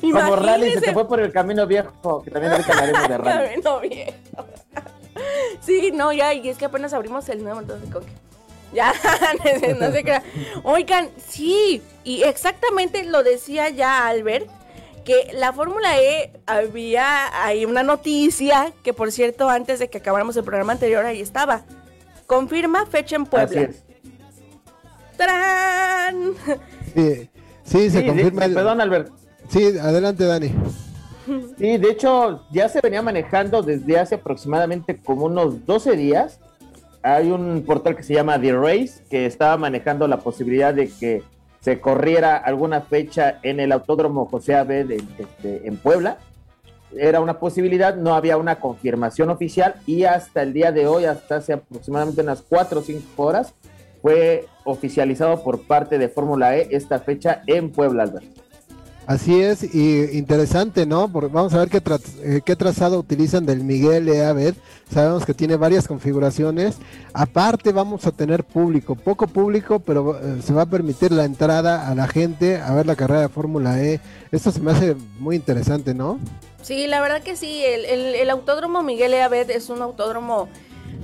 [0.20, 3.48] Como rally se te fue por el camino viejo, que también ahorita hablaremos de rally.
[3.50, 4.46] Camino viejo.
[5.60, 8.02] sí, no, ya, y es que apenas abrimos el nuevo, entonces, ¿con
[8.72, 8.92] Ya,
[9.80, 10.22] no se crea.
[10.62, 14.48] Oigan, sí, y exactamente lo decía ya Albert,
[15.04, 20.36] que la Fórmula E había ahí una noticia que por cierto antes de que acabáramos
[20.36, 21.62] el programa anterior ahí estaba.
[22.26, 23.70] Confirma fecha en Puebla.
[25.16, 26.34] ¡Tarán!
[26.94, 27.28] Sí,
[27.64, 28.42] sí, se confirma.
[28.42, 29.10] Perdón, Albert.
[29.48, 30.52] Sí, adelante, Dani.
[31.58, 36.38] Sí, de hecho, ya se venía manejando desde hace aproximadamente como unos 12 días
[37.02, 41.22] hay un portal que se llama The Race que estaba manejando la posibilidad de que
[41.60, 46.18] se corriera alguna fecha en el Autódromo José Abed este, en Puebla.
[46.96, 51.36] Era una posibilidad, no había una confirmación oficial y hasta el día de hoy, hasta
[51.36, 53.54] hace aproximadamente unas 4 o 5 horas,
[54.00, 58.47] fue oficializado por parte de Fórmula E esta fecha en Puebla, Alberto.
[59.08, 61.10] Así es, y interesante, ¿no?
[61.10, 61.80] Porque vamos a ver qué,
[62.22, 64.54] eh, qué trazado utilizan del Miguel Eabed.
[64.92, 66.76] Sabemos que tiene varias configuraciones.
[67.14, 71.88] Aparte vamos a tener público, poco público, pero eh, se va a permitir la entrada
[71.88, 73.98] a la gente a ver la carrera de Fórmula E.
[74.30, 76.20] Esto se me hace muy interesante, ¿no?
[76.60, 77.62] Sí, la verdad que sí.
[77.64, 80.50] El, autódromo Miguel Eabed es un autódromo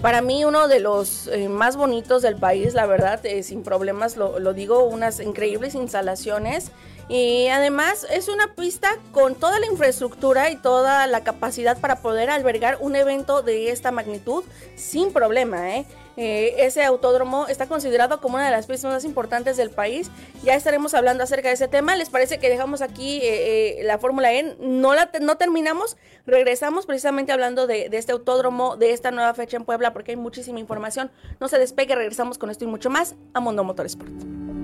[0.03, 4.53] para mí uno de los eh, más bonitos del país, la verdad, sin problemas lo,
[4.53, 6.71] digo, unas increíbles instalaciones
[7.09, 12.31] y además es una pista con toda la infraestructura y toda la capacidad para poder
[12.31, 15.77] albergar un evento de esta magnitud sin problema.
[15.77, 15.85] ¿eh?
[16.17, 20.11] Eh, ese autódromo está considerado como una de las pistas más importantes del país.
[20.43, 21.95] Ya estaremos hablando acerca de ese tema.
[21.97, 24.57] ¿Les parece que dejamos aquí eh, la Fórmula E?
[24.61, 25.97] No, la no terminamos.
[26.27, 30.17] Regresamos precisamente hablando de, de, este autódromo, de esta nueva fecha en Puebla, porque hay
[30.17, 31.11] muchísima información.
[31.39, 34.64] No se despegue, regresamos con esto y mucho más a Mundo Motorsport.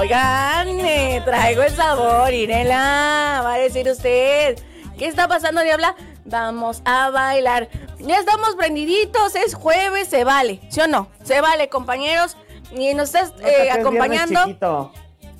[0.00, 3.42] Oigan, me traigo el sabor, Irela.
[3.44, 4.58] Va a decir usted.
[4.96, 5.94] ¿Qué está pasando, Diabla?
[6.24, 7.68] Vamos a bailar.
[7.98, 11.08] Ya estamos prendiditos, es jueves, se vale, ¿sí o no?
[11.22, 12.38] Se vale, compañeros.
[12.74, 14.38] Y nos estás eh, acompañando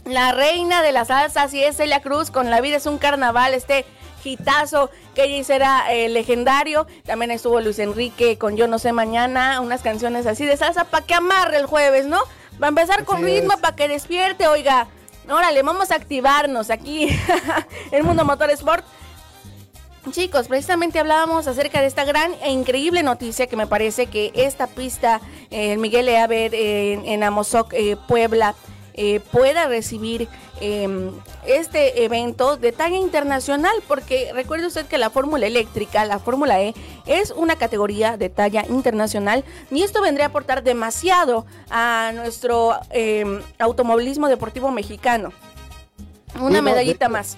[0.04, 3.54] la reina de la salsa, así es Celia Cruz, con La vida es un carnaval,
[3.54, 3.86] este
[4.24, 6.86] hitazo que ella será eh, legendario.
[7.06, 11.06] También estuvo Luis Enrique con Yo no sé mañana, unas canciones así de salsa para
[11.06, 12.20] que amarre el jueves, ¿no?
[12.62, 14.86] Va a empezar con ritmo para que despierte, oiga.
[15.28, 17.08] Órale, vamos a activarnos aquí
[17.90, 18.84] en Mundo Motor Sport.
[20.12, 24.68] Chicos, precisamente hablábamos acerca de esta gran e increíble noticia que me parece que esta
[24.68, 25.20] pista,
[25.50, 28.54] el Miguel Eaver en, en Amozoc, eh, Puebla,
[28.94, 30.28] eh, pueda recibir
[30.62, 31.10] em,
[31.46, 36.74] este evento de talla internacional, porque recuerde usted que la fórmula eléctrica, la fórmula E,
[37.06, 43.40] es una categoría de talla internacional y esto vendría a aportar demasiado a nuestro em,
[43.58, 45.32] automovilismo deportivo mexicano.
[46.40, 47.36] Una medallita más.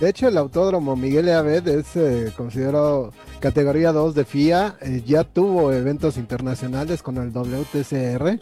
[0.00, 5.24] De hecho, el autódromo Miguel Eabed es eh, considerado categoría 2 de FIA, eh, ya
[5.24, 8.38] tuvo eventos internacionales con el WTCR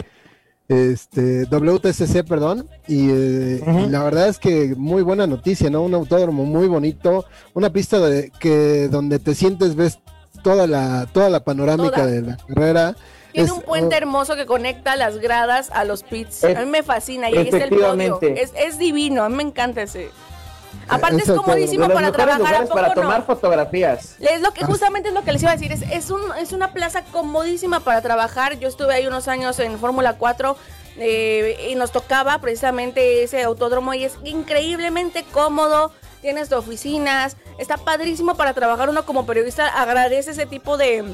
[0.69, 5.83] este WTCC, perdón, y, eh, la verdad es que muy buena noticia, ¿no?
[5.83, 9.99] Un autódromo muy bonito, una pista de que donde te sientes ves
[10.43, 12.97] toda la toda la panorámica de la carrera.
[13.33, 16.45] Tiene un puente oh, hermoso que conecta las gradas a los pits.
[16.45, 18.21] a mí me fascina y es el podio.
[18.23, 20.11] Es, es divino, a mí me encanta ese.
[20.89, 22.69] Aparte es, comodísimo para trabajar.
[22.69, 24.17] para tomar fotografías.
[24.21, 25.73] Es lo que justamente es lo que les iba a decir.
[25.73, 28.59] Es, es, un, es una plaza comodísima para trabajar.
[28.59, 30.57] Yo estuve ahí unos años en Fórmula 4
[30.99, 35.93] eh, y nos tocaba precisamente ese autódromo y es increíblemente cómodo.
[36.23, 38.89] Tienes oficinas, está padrísimo para trabajar.
[38.89, 41.05] Uno como periodista agradece ese tipo de,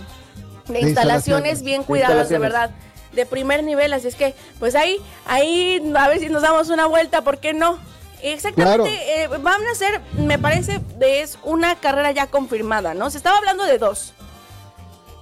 [0.68, 2.70] de, instalaciones, bien cuidadas, de verdad
[3.12, 6.86] de primer nivel, así es que pues ahí, ahí a ver si nos damos una
[6.86, 7.78] vuelta, ¿por qué no?
[8.22, 13.10] Exactamente, eh, van a ser, me parece, es una carrera ya confirmada, ¿no?
[13.10, 14.12] Se estaba hablando de dos.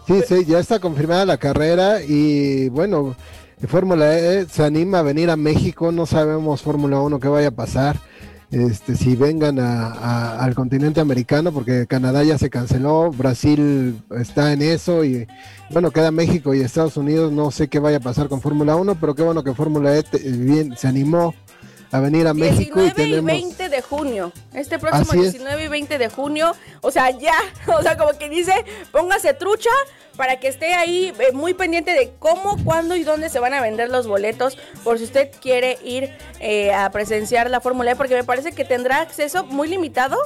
[0.07, 3.15] Sí, sí, ya está confirmada la carrera y bueno,
[3.67, 7.53] Fórmula E se anima a venir a México, no sabemos Fórmula 1 qué vaya a
[7.53, 7.97] pasar.
[8.51, 15.05] Este, si vengan al continente americano, porque Canadá ya se canceló, Brasil está en eso
[15.05, 15.27] y
[15.71, 18.95] bueno, queda México y Estados Unidos, no sé qué vaya a pasar con Fórmula 1,
[18.99, 21.35] pero qué bueno que Fórmula E bien, se animó
[21.91, 22.85] a venir a México.
[22.85, 23.25] y, tenemos...
[23.25, 24.33] 20 de junio.
[24.53, 26.55] Este próximo 19 y 20 de junio.
[26.81, 27.37] O sea, ya.
[27.79, 28.53] O sea, como que dice,
[28.91, 29.71] póngase trucha
[30.17, 33.61] para que esté ahí eh, muy pendiente de cómo, cuándo y dónde se van a
[33.61, 34.59] vender los boletos.
[34.83, 38.65] Por si usted quiere ir eh, a presenciar la Fórmula E, porque me parece que
[38.65, 40.17] tendrá acceso muy limitado,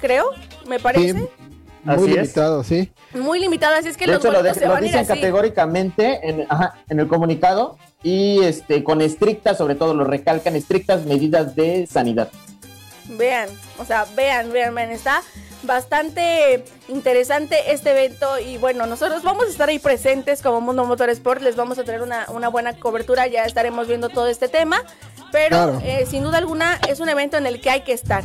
[0.00, 0.26] creo,
[0.66, 1.28] me parece.
[1.84, 2.92] Muy limitado, sí.
[3.14, 4.42] Muy limitado, así es que los hecho, lo,
[4.80, 6.46] dicen categóricamente en,
[6.88, 12.30] en el comunicado y este con estrictas, sobre todo lo recalcan, estrictas medidas de sanidad.
[13.08, 15.22] Vean, o sea, vean, vean, vean, está
[15.62, 21.42] bastante interesante este evento y bueno, nosotros vamos a estar ahí presentes como Mundo Motorsport,
[21.42, 24.84] les vamos a tener una, buena cobertura, ya estaremos viendo todo este tema,
[25.32, 28.24] pero eh, sin duda alguna es un evento en el que hay que estar.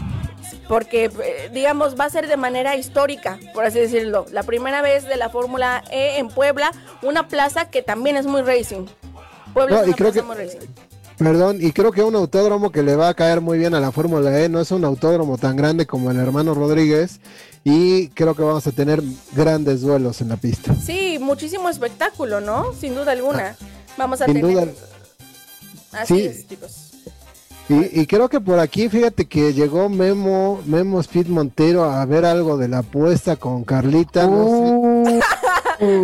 [0.67, 4.25] Porque, eh, digamos, va a ser de manera histórica, por así decirlo.
[4.31, 8.41] La primera vez de la Fórmula E en Puebla, una plaza que también es muy
[8.41, 8.86] racing.
[9.53, 10.60] Puebla es una plaza muy racing.
[11.17, 13.91] Perdón, y creo que un autódromo que le va a caer muy bien a la
[13.91, 17.21] Fórmula E, no es un autódromo tan grande como el hermano Rodríguez,
[17.63, 20.75] y creo que vamos a tener grandes duelos en la pista.
[20.75, 22.73] Sí, muchísimo espectáculo, ¿no?
[22.73, 23.55] Sin duda alguna.
[23.60, 23.65] Ah,
[23.97, 24.75] vamos a tener.
[25.93, 26.85] Así es, chicos.
[27.67, 32.23] Y, y, creo que por aquí, fíjate que llegó Memo, Memo Speed Montero a ver
[32.23, 34.28] algo de la apuesta con Carlita.
[34.28, 35.19] No sé.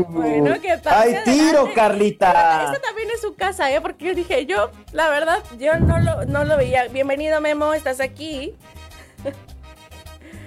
[0.09, 1.01] bueno, ¿qué pasa?
[1.01, 2.65] ¡Ay, tiro, Carlita!
[2.65, 3.79] Esta también es su casa, ¿eh?
[3.79, 6.87] Porque yo dije, yo, la verdad, yo no lo, no lo veía.
[6.87, 8.55] Bienvenido, Memo, estás aquí.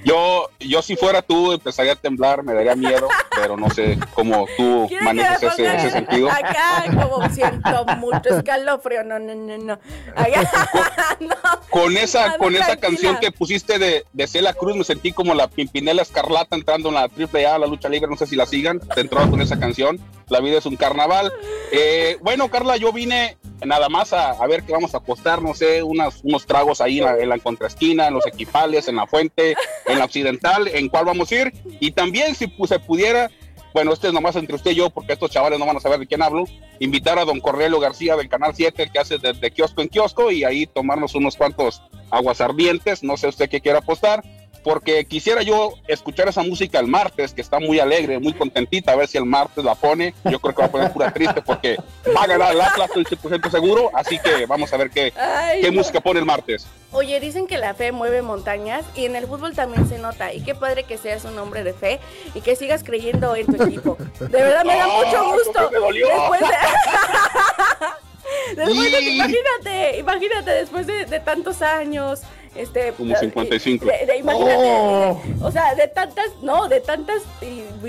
[0.05, 4.47] Yo, yo si fuera tú empezaría a temblar, me daría miedo, pero no sé cómo
[4.57, 6.31] tú manejas ese, ese, sentido.
[6.31, 9.79] Acá como siento mucho escalofrío, no, no, no, no.
[11.71, 15.49] con esa, con esa canción que pusiste de, de Cela Cruz me sentí como la
[15.49, 18.81] Pimpinela Escarlata entrando en la triple A, la lucha libre, no sé si la sigan,
[18.81, 21.33] te entró con esa canción, La vida es un carnaval.
[21.73, 25.83] Eh, bueno, Carla, yo vine nada más a, ver qué vamos a apostar, no sé,
[25.83, 29.55] unos, unos tragos ahí en la, en la contraesquina, en los equipales, en la fuente,
[29.87, 31.53] en la occidental, en cuál vamos a ir.
[31.81, 33.31] Y también si se pudiera,
[33.73, 35.99] bueno, este es nomás entre usted y yo, porque estos chavales no van a saber
[35.99, 36.45] de quién hablo,
[36.81, 40.45] invitar a don Cornelio García del Canal 7, que hace desde kiosco en kiosco, y
[40.45, 44.23] ahí tomarnos unos cuantos aguas ardientes, no sé usted qué quiera apostar
[44.65, 48.97] porque quisiera yo escuchar esa música el martes, que está muy alegre, muy contentita, a
[48.97, 50.15] ver si el martes la pone.
[50.25, 51.77] Yo creo que va a poner pura triste porque
[52.17, 55.13] va a ganar el Atlas, estoy 100% seguro, así que vamos a ver qué,
[55.61, 56.67] qué música pone el martes.
[56.93, 60.33] Oye, dicen que la fe mueve montañas y en el fútbol también se nota.
[60.33, 62.01] Y qué padre que seas un hombre de fe
[62.35, 63.99] y que sigas creyendo en tu equipo.
[64.21, 65.71] De verdad me da mucho gusto.
[65.71, 66.47] Después de...
[68.57, 72.23] Después de, imagínate, imagínate, después de, de tantos años,
[72.55, 73.85] este, Como 55.
[74.19, 77.23] imagínate, o sea, de tantas, no, de tantas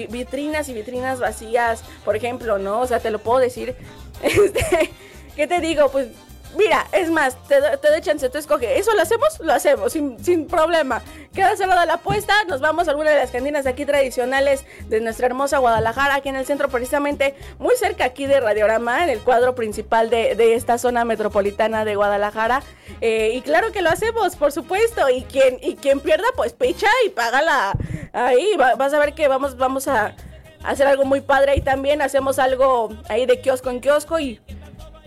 [0.10, 2.82] vitrinas y vitrinas vacías, por ejemplo, ¿no?
[2.82, 3.76] O sea, te lo puedo decir.
[4.24, 4.92] Este,
[5.36, 5.90] ¿Qué te digo?
[5.90, 6.08] Pues
[6.58, 8.78] Mira, es más, te, te chance, tú escoge.
[8.80, 9.40] ¿Eso lo hacemos?
[9.40, 11.02] Lo hacemos, sin, sin problema.
[11.34, 15.26] Queda cerrada la apuesta, nos vamos a alguna de las cantinas aquí tradicionales de nuestra
[15.26, 19.54] hermosa Guadalajara, aquí en el centro, precisamente muy cerca aquí de Radiorama, en el cuadro
[19.54, 22.64] principal de, de esta zona metropolitana de Guadalajara.
[23.02, 25.10] Eh, y claro que lo hacemos, por supuesto.
[25.10, 27.74] Y quien, y quien pierda, pues picha y págala
[28.14, 28.56] ahí.
[28.58, 30.16] vas a ver que vamos, vamos a
[30.64, 34.40] hacer algo muy padre y también hacemos algo ahí de kiosco en kiosco y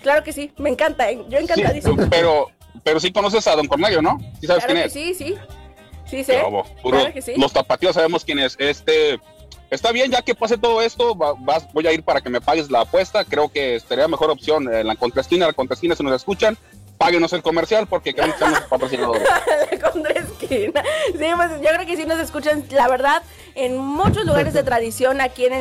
[0.09, 1.23] Claro que sí, me encanta, ¿eh?
[1.29, 2.09] yo encantadísimo.
[2.11, 2.51] pero,
[2.83, 4.17] pero sí conoces a Don Cornelio, ¿no?
[4.41, 4.91] ¿Sí sabes quién es?
[4.91, 5.35] Sí, sí.
[6.07, 6.41] Sí, sé.
[6.83, 7.35] claro que sí.
[7.37, 8.57] Los tapatíos sabemos quién es.
[8.59, 9.21] Este,
[9.69, 12.71] está bien, ya que pase todo esto, vas, voy a ir para que me pagues
[12.71, 13.23] la apuesta.
[13.23, 15.47] Creo que sería mejor opción en la contraesquina.
[15.47, 16.57] La contraesquina, si nos escuchan,
[16.99, 19.23] páguenos el comercial porque queremos que seamos patrocinadores.
[19.71, 20.83] la contraesquina.
[21.13, 23.23] Sí, pues yo creo que sí nos escuchan, la verdad
[23.59, 25.53] en muchos lugares de tradición aquí en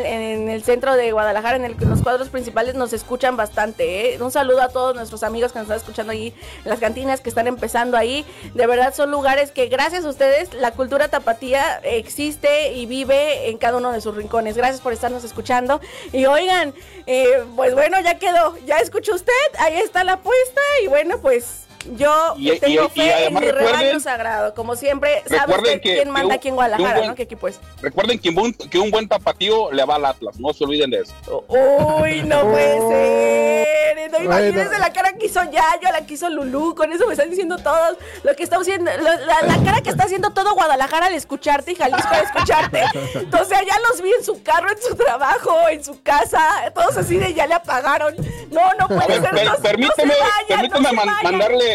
[0.49, 4.13] el, centro de Guadalajara, en, los cuadros principales, nos escuchan bastante.
[4.13, 4.21] ¿eh?
[4.21, 6.31] Un saludo a todos nuestros amigos que nos están escuchando ahí
[6.63, 8.23] en las cantinas que están empezando ahí.
[8.53, 13.57] De verdad son lugares que gracias a ustedes la cultura tapatía existe y vive en
[13.57, 14.55] cada uno de sus rincones.
[14.55, 15.81] Gracias por estarnos escuchando.
[16.13, 16.75] Y oigan,
[17.07, 21.26] eh, pues bueno, ya quedó, ya escuchó usted, ahí está la apuesta y bueno, pues
[21.27, 25.23] pues yo tengo fe en mi rebaño sagrado, como siempre.
[25.27, 27.15] ¿Sabes quién manda aquí en Guadalajara, no?
[27.15, 27.59] ¿Qué equipo es?
[27.81, 31.01] Recuerden que un, que un buen tapatío le va al Atlas, no se olviden de
[31.01, 31.13] eso.
[31.47, 34.11] Uy, no puede ser.
[34.11, 37.29] No, imagínense la cara que hizo Yayo, la que hizo Lulú, con eso me están
[37.29, 41.73] diciendo todos lo que está haciendo, la, cara que está haciendo todo Guadalajara al escucharte
[41.73, 42.83] y Jalisco al escucharte.
[43.15, 47.17] Entonces ya los vi en su carro, en su trabajo, en su casa, todos así
[47.17, 48.15] de ya le apagaron.
[48.49, 49.31] No, no puede ser.
[49.61, 50.13] permíteme,
[50.47, 51.66] permíteme mandarle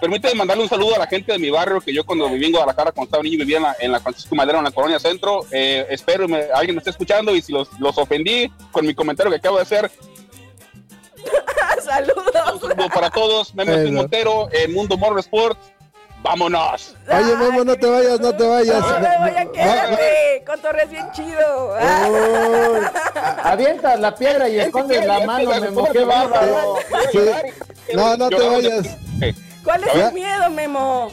[0.00, 2.52] Permíteme mandarle un saludo a la gente de mi barrio, que yo cuando viví en
[2.52, 5.46] Guadalajara, cuando estaba niño, vivía en la, Francisco Madero, en la Colonia Centro.
[5.50, 9.38] Eh, espero que alguien me esté escuchando y si los, ofendí con mi comentario que
[9.38, 9.90] acabo de hacer.
[11.82, 12.24] Saludos.
[12.52, 13.54] Un saludo para todos.
[13.54, 15.58] Memo Montero, el Mundo Morro Sport.
[16.24, 16.96] ¡Vámonos!
[17.06, 18.80] Oye, Memo, no te vayas, no te vayas.
[18.80, 20.44] No me voy a quedarte.
[20.46, 21.76] Cotorres bien chido.
[23.42, 25.86] Avientas la piedra y escondes la mano, Memo.
[25.92, 26.76] ¡Qué bárbaro!
[27.92, 28.96] No, no te vayas.
[29.62, 31.10] ¿Cuál es el miedo, Memo?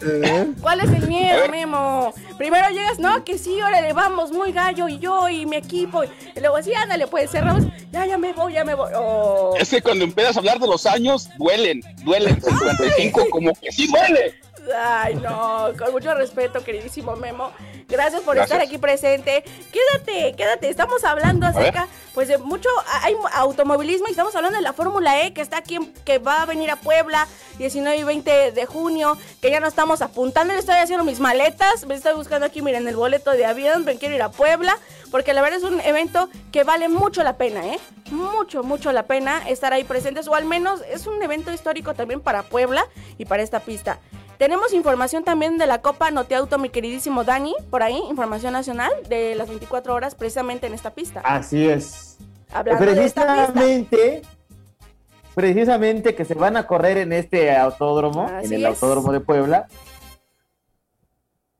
[0.00, 0.52] ¿Eh?
[0.60, 2.14] ¿Cuál es el miedo, Memo?
[2.36, 6.04] Primero llegas, no, que sí, ahora le vamos, muy gallo, y yo, y mi equipo.
[6.04, 7.64] Y luego, sí, ándale, pues cerramos.
[7.90, 8.90] Ya, ya me voy, ya me voy.
[8.94, 9.54] Oh.
[9.58, 12.40] Es que cuando empiezas a hablar de los años, duelen, duelen.
[12.40, 14.34] 55, como que sí duele.
[14.76, 17.52] Ay, no, con mucho respeto, queridísimo Memo.
[17.88, 19.42] Gracias por estar aquí presente.
[19.72, 20.68] Quédate, quédate.
[20.68, 22.68] Estamos hablando acerca, pues, de mucho,
[23.02, 26.46] hay automovilismo y estamos hablando de la Fórmula E que está aquí, que va a
[26.46, 30.52] venir a Puebla 19 y 20 de junio, que ya no estamos apuntando.
[30.52, 33.96] Le estoy haciendo mis maletas, me estoy buscando aquí, miren, el boleto de avión, me
[33.96, 34.76] quiero ir a Puebla,
[35.10, 37.78] porque la verdad es un evento que vale mucho la pena, ¿eh?
[38.10, 42.20] Mucho, mucho la pena estar ahí presentes, o al menos es un evento histórico también
[42.20, 42.84] para Puebla
[43.16, 43.98] y para esta pista.
[44.38, 49.34] Tenemos información también de la Copa Noteauto, mi queridísimo Dani, por ahí, información nacional de
[49.34, 51.20] las 24 horas precisamente en esta pista.
[51.24, 52.18] Así es.
[52.52, 54.22] Hablando precisamente,
[55.34, 59.66] precisamente que se van a correr en este autódromo, en el autódromo de Puebla.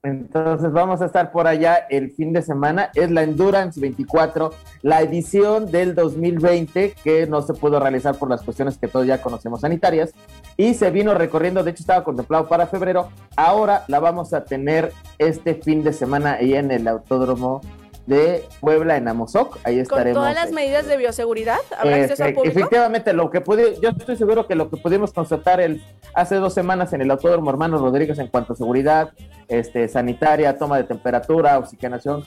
[0.04, 2.90] Entonces vamos a estar por allá el fin de semana.
[2.94, 8.42] Es la Endurance 24, la edición del 2020 que no se pudo realizar por las
[8.42, 10.12] cuestiones que todos ya conocemos sanitarias
[10.56, 13.08] y se vino recorriendo, de hecho estaba contemplado para febrero.
[13.36, 17.60] Ahora la vamos a tener este fin de semana ahí en el Autódromo
[18.08, 19.58] de Puebla en Amozoc.
[19.64, 20.16] Ahí estaremos.
[20.16, 21.58] ¿Con todas las medidas de bioseguridad?
[21.84, 25.82] Efectivamente, lo que pude, yo estoy seguro que lo que pudimos constatar el,
[26.14, 29.10] hace dos semanas en el Autódromo Hermano Rodríguez en cuanto a seguridad,
[29.48, 32.24] este, sanitaria, toma de temperatura, oxigenación,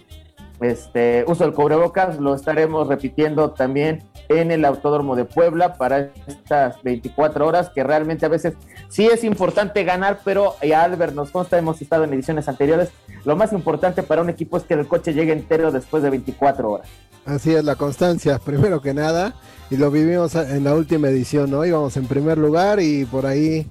[0.62, 6.82] este, uso del cubrebocas, lo estaremos repitiendo también en el Autódromo de Puebla para estas
[6.84, 8.54] 24 horas, que realmente a veces
[8.88, 12.90] sí es importante ganar, pero ya Albert nos consta, hemos estado en ediciones anteriores,
[13.26, 16.72] lo más importante para un equipo es que el coche llegue entero después de 24
[16.72, 16.88] horas.
[17.26, 19.34] Así es, la constancia, primero que nada,
[19.70, 21.66] y lo vivimos en la última edición, ¿no?
[21.66, 23.68] Íbamos en primer lugar y por ahí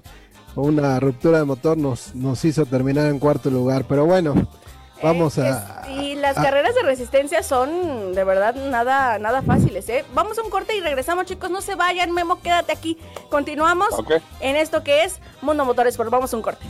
[0.57, 4.35] una ruptura de motor nos hizo terminar en cuarto lugar, pero bueno,
[5.03, 5.85] Vamos a.
[5.89, 10.05] y las carreras de resistencia son de verdad nada, nada fáciles, ¿eh?
[10.15, 11.51] Vamos a un corte y regresamos, chicos.
[11.51, 12.99] No se vayan, Memo, quédate aquí.
[13.31, 13.89] Continuamos
[14.41, 16.67] en esto que es Mundo Motores, pero vamos a un corte.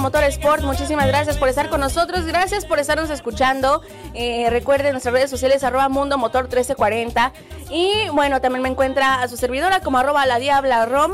[0.02, 0.64] Motor Sport.
[0.64, 2.26] Muchísimas gracias por estar con nosotros.
[2.26, 3.82] Gracias por estarnos escuchando.
[4.14, 7.32] Eh, recuerden nuestras redes sociales arroba Mundo Motor 1340.
[7.70, 11.12] Y bueno, también me encuentra a su servidora como arroba la Diabla Rom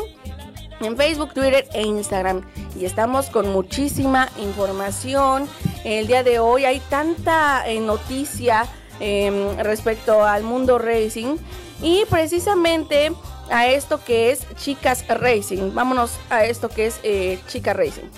[0.81, 2.49] en Facebook, Twitter e Instagram.
[2.81, 5.49] Y estamos con muchísima información.
[5.85, 8.67] El día de hoy hay tanta eh, noticia
[9.01, 11.37] em, respecto al mundo racing.
[11.83, 13.13] Y precisamente
[13.51, 15.75] a esto que es Chicas Racing.
[15.75, 18.09] Vámonos a esto que es eh, Chica Racing.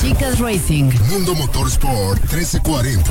[0.00, 0.90] Chicas Racing.
[1.08, 3.10] Mundo Motorsport 1340.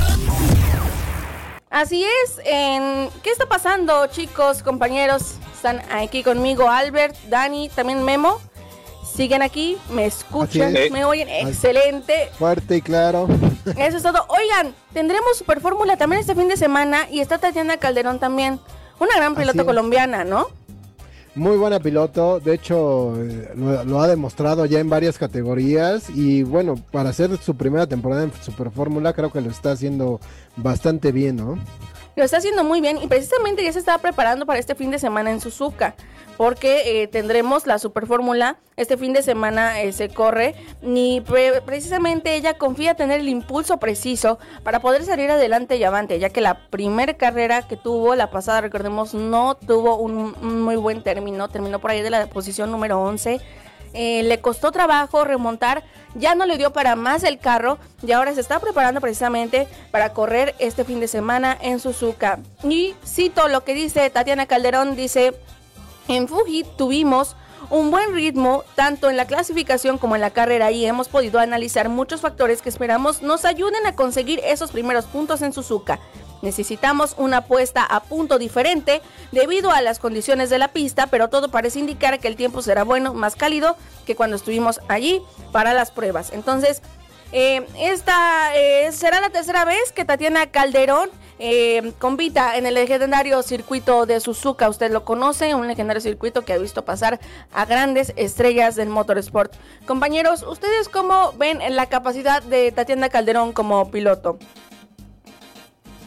[1.70, 2.40] Así es.
[2.44, 3.08] En...
[3.22, 5.36] ¿Qué está pasando, chicos, compañeros?
[5.54, 8.40] Están aquí conmigo Albert, Dani, también Memo.
[9.14, 11.28] Siguen aquí, me escuchan, me oyen.
[11.28, 12.30] Excelente.
[12.38, 13.28] Fuerte y claro.
[13.76, 14.26] Eso es todo.
[14.28, 18.58] Oigan, tendremos Super Fórmula también este fin de semana y está Tatiana Calderón también.
[18.98, 20.48] Una gran piloto colombiana, ¿no?
[21.34, 26.74] Muy buena piloto, de hecho eh, lo, ha demostrado ya en varias categorías y bueno,
[26.90, 30.20] para hacer su primera temporada en Super Fórmula creo que lo está haciendo
[30.56, 31.58] bastante bien, ¿no?
[32.14, 34.98] Lo está haciendo muy bien y precisamente ya se estaba preparando para este fin de
[34.98, 35.94] semana en Suzuka,
[36.36, 38.58] porque eh, tendremos la Super Fórmula.
[38.76, 41.22] Este fin de semana eh, se corre y
[41.64, 46.42] precisamente ella confía tener el impulso preciso para poder salir adelante y avante, ya que
[46.42, 51.48] la primera carrera que tuvo, la pasada, recordemos, no tuvo un, un muy buen término,
[51.48, 53.40] terminó por ahí de la posición número 11
[53.94, 55.84] eh, le costó trabajo remontar,
[56.14, 60.12] ya no le dio para más el carro y ahora se está preparando precisamente para
[60.12, 62.38] correr este fin de semana en Suzuka.
[62.62, 65.34] Y cito lo que dice Tatiana Calderón, dice,
[66.08, 67.36] en Fuji tuvimos
[67.70, 71.88] un buen ritmo tanto en la clasificación como en la carrera y hemos podido analizar
[71.88, 75.98] muchos factores que esperamos nos ayuden a conseguir esos primeros puntos en Suzuka.
[76.42, 81.50] Necesitamos una puesta a punto diferente debido a las condiciones de la pista, pero todo
[81.50, 85.22] parece indicar que el tiempo será bueno, más cálido que cuando estuvimos allí
[85.52, 86.32] para las pruebas.
[86.32, 86.82] Entonces,
[87.32, 93.42] eh, esta eh, será la tercera vez que Tatiana Calderón eh, compita en el legendario
[93.42, 94.68] circuito de Suzuka.
[94.68, 97.20] Usted lo conoce, un legendario circuito que ha visto pasar
[97.52, 99.54] a grandes estrellas del motorsport.
[99.86, 104.38] Compañeros, ¿ustedes cómo ven la capacidad de Tatiana Calderón como piloto?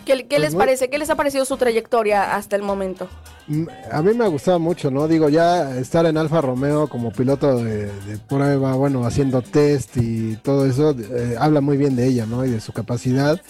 [0.05, 0.89] ¿Qué, les pues parece?
[0.89, 3.07] ¿Qué les ha parecido su trayectoria hasta el momento?
[3.47, 5.07] Mm, a mí me ha gustado mucho, ¿no?
[5.07, 7.89] Digo, ya estar en Alfa Romeo como piloto de,
[8.29, 12.45] prueba, bueno, haciendo test y todo eso, eh, habla muy bien de ella, ¿no?
[12.45, 13.41] Y de su capacidad.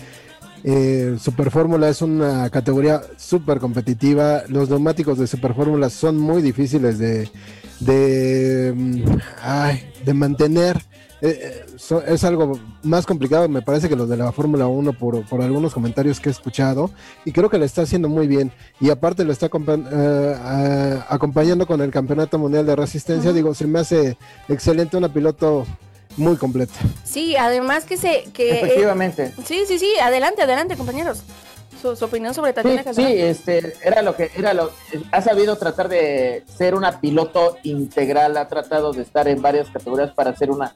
[0.63, 4.43] Eh, Super Fórmula es una categoría súper competitiva.
[4.47, 7.29] Los neumáticos de Super Fórmula son muy difíciles de,
[7.81, 10.81] de, mm, de mantener.
[11.25, 15.25] Eh, eh, es algo más complicado, me parece que los de la Fórmula 1 por,
[15.25, 16.91] por, algunos comentarios que he escuchado
[17.25, 19.47] y creo que lo está haciendo muy bien y aparte lo está
[21.09, 25.65] acompañando con el Campeonato Mundial de Resistencia, digo, se me hace excelente una piloto
[26.15, 26.75] muy completa.
[27.03, 28.25] Sí, además que se...
[28.31, 29.33] Que, Efectivamente.
[29.45, 31.23] sí, sí, sí, adelante, adelante compañeros.
[31.81, 34.71] Su, opinión sobre Tatiana sí, Sí, este, era lo que era lo
[35.11, 40.11] ha sabido tratar de ser una piloto integral, ha tratado de estar en varias categorías
[40.11, 40.73] para ser una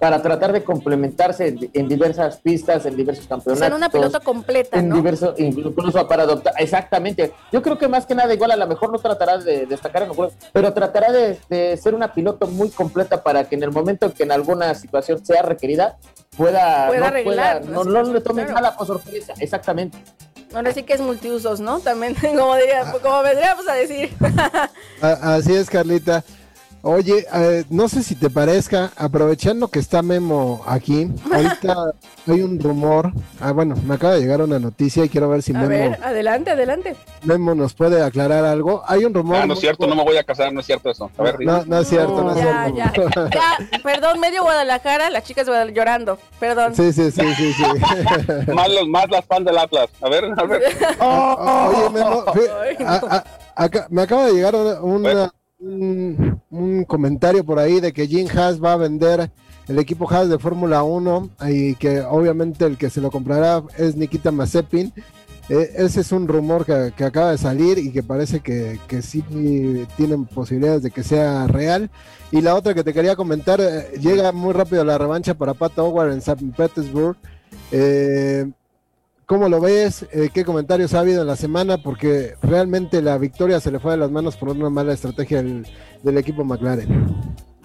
[0.00, 3.58] para tratar de complementarse en, diversas pistas, en diversos campeonatos.
[3.58, 7.32] Ser una piloto completa, en Diverso, incluso para adoptar, exactamente.
[7.52, 10.08] Yo creo que más que nada, igual a lo mejor no tratará de destacar en
[10.08, 14.12] los juegos, pero tratará de, ser una piloto muy completa para que en el momento
[14.14, 15.98] que en alguna situación sea requerida,
[16.34, 17.66] pueda, pueda arreglar.
[17.66, 19.98] no, le tome nada por sorpresa, exactamente.
[20.54, 21.80] Ahora sí que es multiusos, ¿no?
[21.80, 24.16] También, como, diría, como vendríamos a decir.
[25.02, 26.24] Así es, Carlita.
[26.82, 31.92] Oye, eh, no sé si te parezca, aprovechando que está Memo aquí, ahorita
[32.26, 35.54] hay un rumor, ah bueno, me acaba de llegar una noticia y quiero ver si
[35.54, 36.96] a Ver, adelante, adelante.
[37.22, 38.82] Memo nos puede aclarar algo.
[38.86, 39.36] Hay un rumor.
[39.36, 41.10] Ah, no es cierto, no me voy a casar, no es cierto eso.
[41.18, 43.08] A ver, no, no, es cierto, no, es cierto.
[43.30, 46.74] Ya, ya, perdón, medio Guadalajara, las chicas llorando, perdón.
[46.74, 47.62] Sí, sí, sí, sí, sí.
[48.52, 49.90] más, los, más las fans del Atlas.
[50.00, 50.62] A ver, a ver.
[50.98, 52.24] oye, Memo,
[53.54, 55.30] acá, me acaba de llegar una
[55.60, 59.30] un, comentario por ahí de que Jim Haas va a vender
[59.68, 63.96] el equipo Haas de Fórmula 1 y que obviamente el que se lo comprará es
[63.96, 64.92] Nikita Mazepin.
[65.48, 69.22] E, ese es un rumor que, acaba de salir y que parece que, que, sí
[69.96, 71.90] tienen posibilidades de que sea real.
[72.32, 75.76] Y la otra que te quería comentar, eh, llega muy rápido la revancha para Pat
[75.78, 77.16] Howard en San Petersburg.
[77.72, 78.50] Eh,
[79.30, 80.08] ¿Cómo lo ves?
[80.10, 81.78] Eh, ¿Qué comentarios ha habido en la semana?
[81.78, 86.18] Porque realmente la victoria se le fue de las manos por una mala estrategia del,
[86.18, 87.14] equipo McLaren.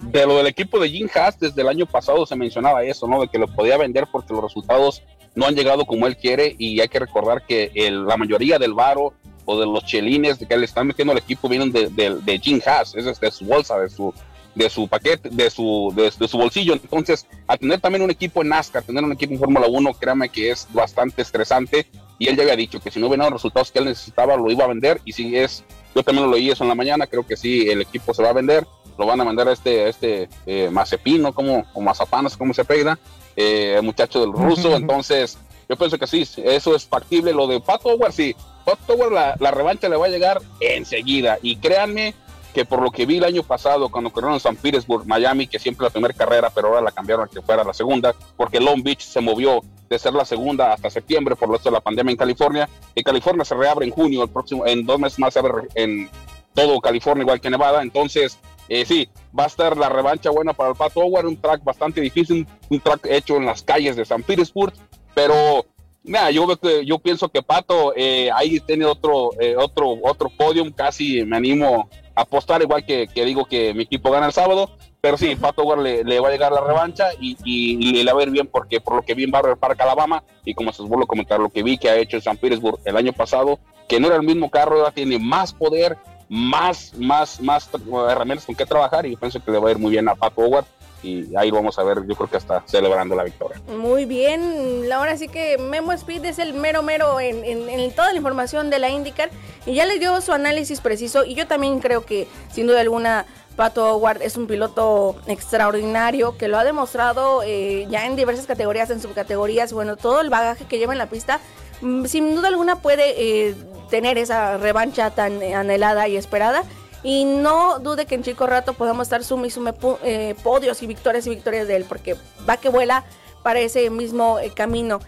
[0.00, 3.20] De lo del equipo de Jim Haas, desde el año pasado se mencionaba eso, ¿no?
[3.20, 5.02] De que lo podía vender porque los resultados
[5.34, 9.14] no han llegado como él quiere y hay que recordar que la mayoría del varo
[9.44, 12.94] o de los chelines que le están metiendo al equipo vienen de, de Jim Haas,
[12.94, 14.14] es de su bolsa, de su,
[14.56, 16.72] de su paquete, de su, de, su bolsillo.
[16.72, 20.30] Entonces, a tener también un equipo en NASCAR, tener un equipo en Fórmula 1, créame
[20.30, 21.86] que es bastante estresante.
[22.18, 24.50] Y él ya había dicho que si no venían los resultados que él necesitaba, lo
[24.50, 25.02] iba a vender.
[25.04, 25.62] Y si es,
[25.94, 28.30] yo también lo leí eso en la mañana, creo que sí, el equipo se va
[28.30, 28.66] a vender.
[28.96, 32.98] Lo van a vender a este, este eh, Mazepino, como, o Mazapanas, como se pega,
[33.36, 34.74] eh, muchacho del ruso.
[34.76, 35.36] Entonces,
[35.68, 37.34] yo pienso que sí, eso es factible.
[37.34, 38.34] Lo de Pat Howard, sí.
[38.64, 41.38] Pat Howard, la, la revancha le va a llegar enseguida.
[41.42, 42.14] Y créanme,
[42.56, 45.84] que por lo que vi el año pasado cuando corrieron San Petersburg, Miami, que siempre
[45.84, 49.02] la primera carrera, pero ahora la cambiaron a que fuera la segunda, porque Long Beach
[49.02, 52.66] se movió de ser la segunda hasta septiembre por lo de la pandemia en California.
[52.94, 56.08] En California se reabre en junio, el próximo, en dos meses más se abre en
[56.54, 57.82] todo California, igual que Nevada.
[57.82, 58.38] Entonces,
[58.70, 59.06] eh, sí,
[59.38, 62.80] va a estar la revancha buena para el Pato Howard, un track bastante difícil, un
[62.80, 64.72] track hecho en las calles de San Petersburg,
[65.14, 65.66] pero
[66.06, 66.46] Mira, yo,
[66.84, 71.90] yo pienso que Pato eh, ahí tiene otro, eh, otro, otro podium, casi me animo
[72.16, 76.18] apostar, igual que, digo que mi equipo gana el sábado, pero sí, Pato le, le,
[76.18, 79.02] va a llegar la revancha y, y, le va a ir bien porque por lo
[79.02, 81.62] que vi en Barrio Park Alabama, y como se os vuelvo a comentar, lo que
[81.62, 84.50] vi que ha hecho en San Petersburg el año pasado, que no era el mismo
[84.50, 85.96] carro, ahora tiene más poder,
[86.28, 87.70] más, más, más
[88.10, 90.14] herramientas con que trabajar y yo pienso que le va a ir muy bien a
[90.16, 90.64] Pato Howard
[91.06, 93.60] y ahí vamos a ver, yo creo que hasta celebrando la victoria.
[93.68, 98.16] Muy bien, ahora sí que Memo Speed es el mero mero en, en, toda la
[98.16, 99.30] información de la IndyCar
[99.64, 103.24] y ya les dio su análisis preciso y yo también creo que sin duda alguna
[103.54, 108.90] Pato Howard es un piloto extraordinario que lo ha demostrado eh, ya en diversas categorías,
[108.90, 111.40] en subcategorías, bueno, todo el bagaje que lleva en la pista,
[111.80, 113.54] mm, sin duda alguna puede eh,
[113.88, 116.64] tener esa revancha tan anhelada y esperada
[117.06, 120.88] y no dude que en chico rato podamos estar sume y sume eh, podios y
[120.88, 122.16] victorias y victorias de él, porque
[122.48, 123.04] va que vuela
[123.44, 124.98] para ese mismo eh, camino.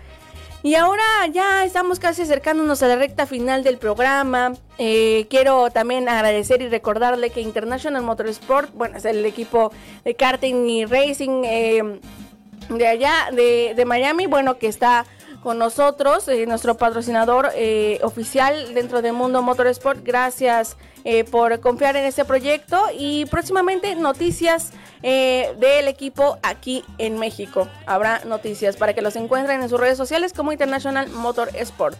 [0.62, 4.52] Y ahora ya estamos casi acercándonos a la recta final del programa.
[4.78, 9.72] Eh, quiero también agradecer y recordarle que International Motorsport, bueno, es el equipo
[10.04, 15.04] de karting y racing de allá, de, de Miami, bueno, que está
[15.42, 20.02] con nosotros, eh, nuestro patrocinador eh, oficial dentro del mundo motorsport.
[20.02, 27.68] Gracias eh, por confiar en este proyecto y próximamente noticias del equipo aquí en México.
[27.86, 31.96] Habrá noticias para que los encuentren en sus redes sociales como International Motorsport.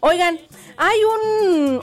[0.00, 0.40] Oigan,
[0.76, 0.98] hay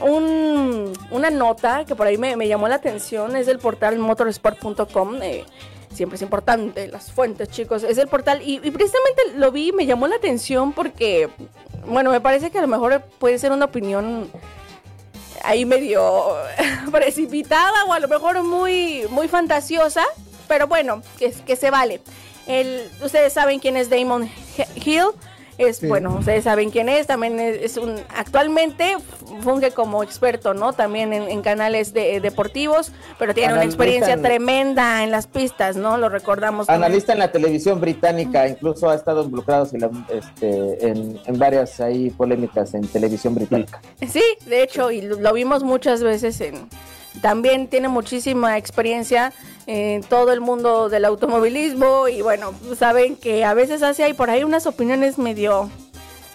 [0.01, 5.19] un, una nota que por ahí me, me, llamó la atención, es del portal motorsport.com
[5.93, 8.41] siempre es importante, las fuentes, chicos, es el portal.
[8.43, 11.29] Y, precisamente lo vi y me llamó la atención porque,
[11.87, 14.29] bueno, me parece que a lo mejor puede ser una opinión
[15.43, 16.35] ahí medio
[16.91, 20.03] precipitada o a lo mejor muy, muy fantasiosa,
[20.47, 22.01] pero bueno, que, que se vale.
[22.47, 24.29] El, ustedes saben quién es Damon
[24.75, 25.11] Hill.
[25.59, 28.95] Es, bueno, ustedes saben quién es, también es, un, actualmente
[29.41, 30.71] funge como experto, ¿no?
[30.71, 35.97] También en, canales de, deportivos, pero tiene una experiencia tremenda en las pistas, ¿no?
[35.97, 36.69] Lo recordamos.
[36.69, 42.73] Analista en la televisión británica, incluso ha estado involucrado este, en, en, varias ahí polémicas
[42.73, 43.81] en televisión británica.
[44.07, 46.69] Sí, de hecho, y lo vimos muchas veces en...
[47.21, 49.33] También tiene muchísima experiencia
[49.71, 54.31] en todo el mundo del automovilismo y bueno, saben que a veces hace ahí por
[54.31, 55.69] ahí unas opiniones medio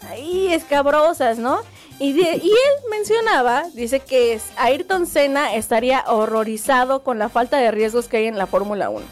[0.09, 1.59] ahí escabrosas, ¿no?
[1.99, 8.07] Y, y él mencionaba, dice que Ayrton Senna estaría horrorizado con la falta de riesgos
[8.07, 9.05] que hay en la Fórmula 1.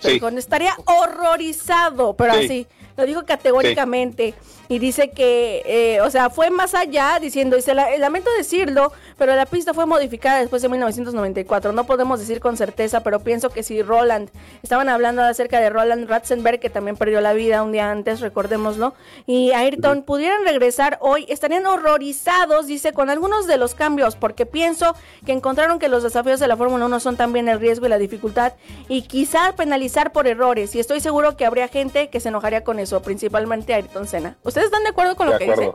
[0.00, 0.20] Sí.
[0.38, 2.66] estaría horrorizado, pero así,
[2.96, 4.32] lo dijo categóricamente
[4.68, 9.46] y dice que, eh, o sea, fue más allá diciendo, dice, lamento decirlo, pero la
[9.46, 11.72] pista fue modificada después de 1994.
[11.72, 14.30] No podemos decir con certeza, pero pienso que si Roland,
[14.62, 18.94] estaban hablando acerca de Roland Ratzenberg, que también perdió la vida un día antes, recordémoslo,
[19.26, 24.94] y Ayrton pudieran regresar hoy, estarían horrorizados, dice, con algunos de los cambios, porque pienso
[25.26, 27.98] que encontraron que los desafíos de la Fórmula 1 son también el riesgo y la
[27.98, 28.54] dificultad,
[28.88, 32.78] y quizás penalizar por errores, y estoy seguro que habría gente que se enojaría con
[32.78, 34.36] eso, principalmente Ayrton Senna.
[34.54, 35.72] ¿Ustedes están de acuerdo con lo que dice?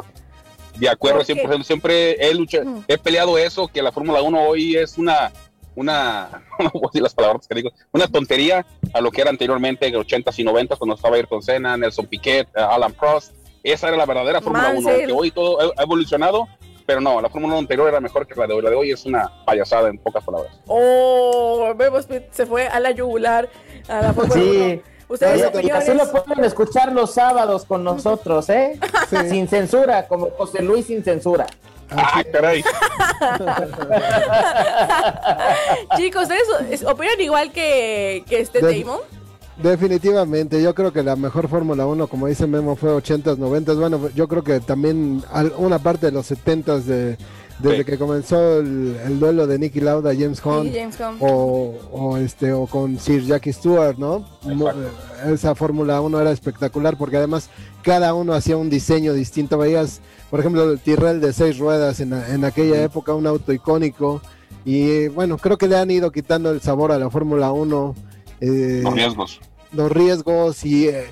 [0.78, 4.98] De acuerdo, siempre, siempre he, luchado, he peleado eso, que la Fórmula 1 hoy es
[4.98, 5.34] una,
[5.76, 9.32] una, no voy a decir las palabras que digo, una tontería a lo que era
[9.32, 13.34] anteriormente, en 80s y 90s, cuando estaba Ayrton Senna, Nelson Piquet, eh, Alan Prost.
[13.64, 16.48] Esa era la verdadera Fórmula 1, que hoy todo ha evolucionado,
[16.86, 18.62] pero no, la Fórmula 1 anterior era mejor que la de hoy.
[18.62, 20.54] La de hoy es una payasada en pocas palabras.
[20.68, 23.50] Oh, vemos se fue a la yugular
[23.90, 24.82] a la Fórmula sí.
[25.10, 25.44] Ustedes
[25.74, 28.80] Así lo pueden escuchar los sábados con nosotros, ¿eh?
[29.10, 31.48] Sin censura, como José Luis sin censura.
[31.90, 32.64] Ah, caray.
[35.98, 39.00] Chicos, ¿ustedes opinan igual que, que este Damon?
[39.58, 43.78] Definitivamente, yo creo que la mejor Fórmula 1, como dice Memo, fue 80s, 90s.
[43.78, 45.24] Bueno, yo creo que también
[45.58, 47.18] una parte de los 70s de
[47.60, 50.74] desde que comenzó el, duelo de Nicky Lauda, James Hunt,
[51.20, 54.26] O, este o con Sir Jackie Stewart, ¿no?
[55.26, 57.50] Esa Fórmula 1 era espectacular porque además
[57.84, 59.58] cada uno hacía un diseño distinto.
[59.58, 64.22] Veías, por ejemplo, el Tyrrell de seis ruedas en, en aquella época, un auto icónico.
[64.66, 67.96] Y bueno, creo que le han ido quitando el sabor a la Fórmula 1.
[68.42, 69.40] Eh, los riesgos.
[69.72, 71.06] Los riesgos y eh,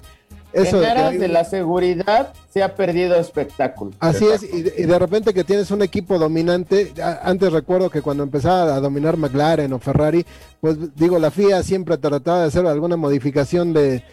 [0.63, 3.91] eso en de la seguridad se ha perdido espectáculo.
[3.99, 8.75] Así es, y, de repente que tienes un equipo dominante, antes recuerdo que cuando empezaba
[8.75, 10.25] a dominar McLaren o Ferrari,
[10.59, 14.03] pues digo, la FIA siempre trataba de hacer alguna modificación de,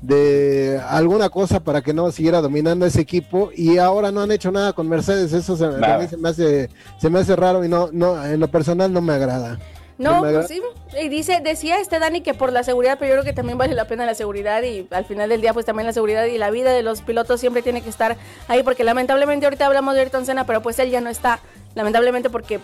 [0.00, 4.52] de alguna cosa para que no siguiera dominando ese equipo y ahora no han hecho
[4.52, 5.64] nada con Mercedes, eso se,
[6.08, 6.68] se, me hace
[6.98, 9.58] se me hace raro y no no en lo personal no me agrada.
[9.98, 10.62] No, pues sí.
[11.00, 13.74] Y dice, decía este Dani que por la seguridad, pero yo creo que también vale
[13.74, 16.50] la pena la seguridad y al final del día pues también la seguridad y la
[16.50, 20.24] vida de los pilotos siempre tiene que estar ahí porque lamentablemente ahorita hablamos de Ayrton
[20.24, 21.40] Senna, pero pues él ya no está,
[21.74, 22.60] lamentablemente porque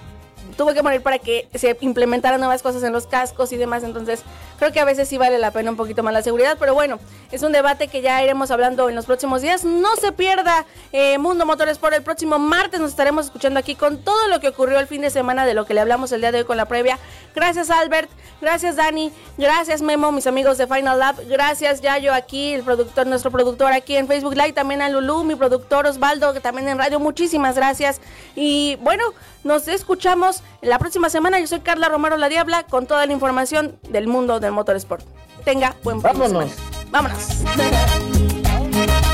[0.56, 3.84] tuvo que morir para que se implementaran nuevas cosas en los cascos y demás.
[3.84, 4.22] Entonces,
[4.58, 6.56] creo que a veces sí vale la pena un poquito más la seguridad.
[6.58, 6.98] Pero bueno,
[7.32, 9.64] es un debate que ya iremos hablando en los próximos días.
[9.64, 12.80] No se pierda eh, Mundo Motores por el próximo martes.
[12.80, 15.66] Nos estaremos escuchando aquí con todo lo que ocurrió el fin de semana de lo
[15.66, 16.98] que le hablamos el día de hoy con la previa.
[17.34, 18.10] Gracias, Albert.
[18.40, 19.12] Gracias, Dani.
[19.38, 21.16] Gracias, Memo, mis amigos de Final Lab.
[21.28, 24.52] Gracias, Yayo, aquí, el productor, nuestro productor aquí en Facebook Live.
[24.52, 27.00] También a Lulu, mi productor Osvaldo, que también en radio.
[27.00, 28.00] Muchísimas gracias.
[28.36, 29.04] Y bueno,
[29.44, 31.38] nos escuchamos la próxima semana.
[31.38, 35.04] Yo soy Carla Romero La Diabla con toda la información del mundo del motorsport.
[35.44, 36.50] Tenga buen Vámonos.
[36.90, 37.40] Vámonos.
[37.44, 39.13] No todo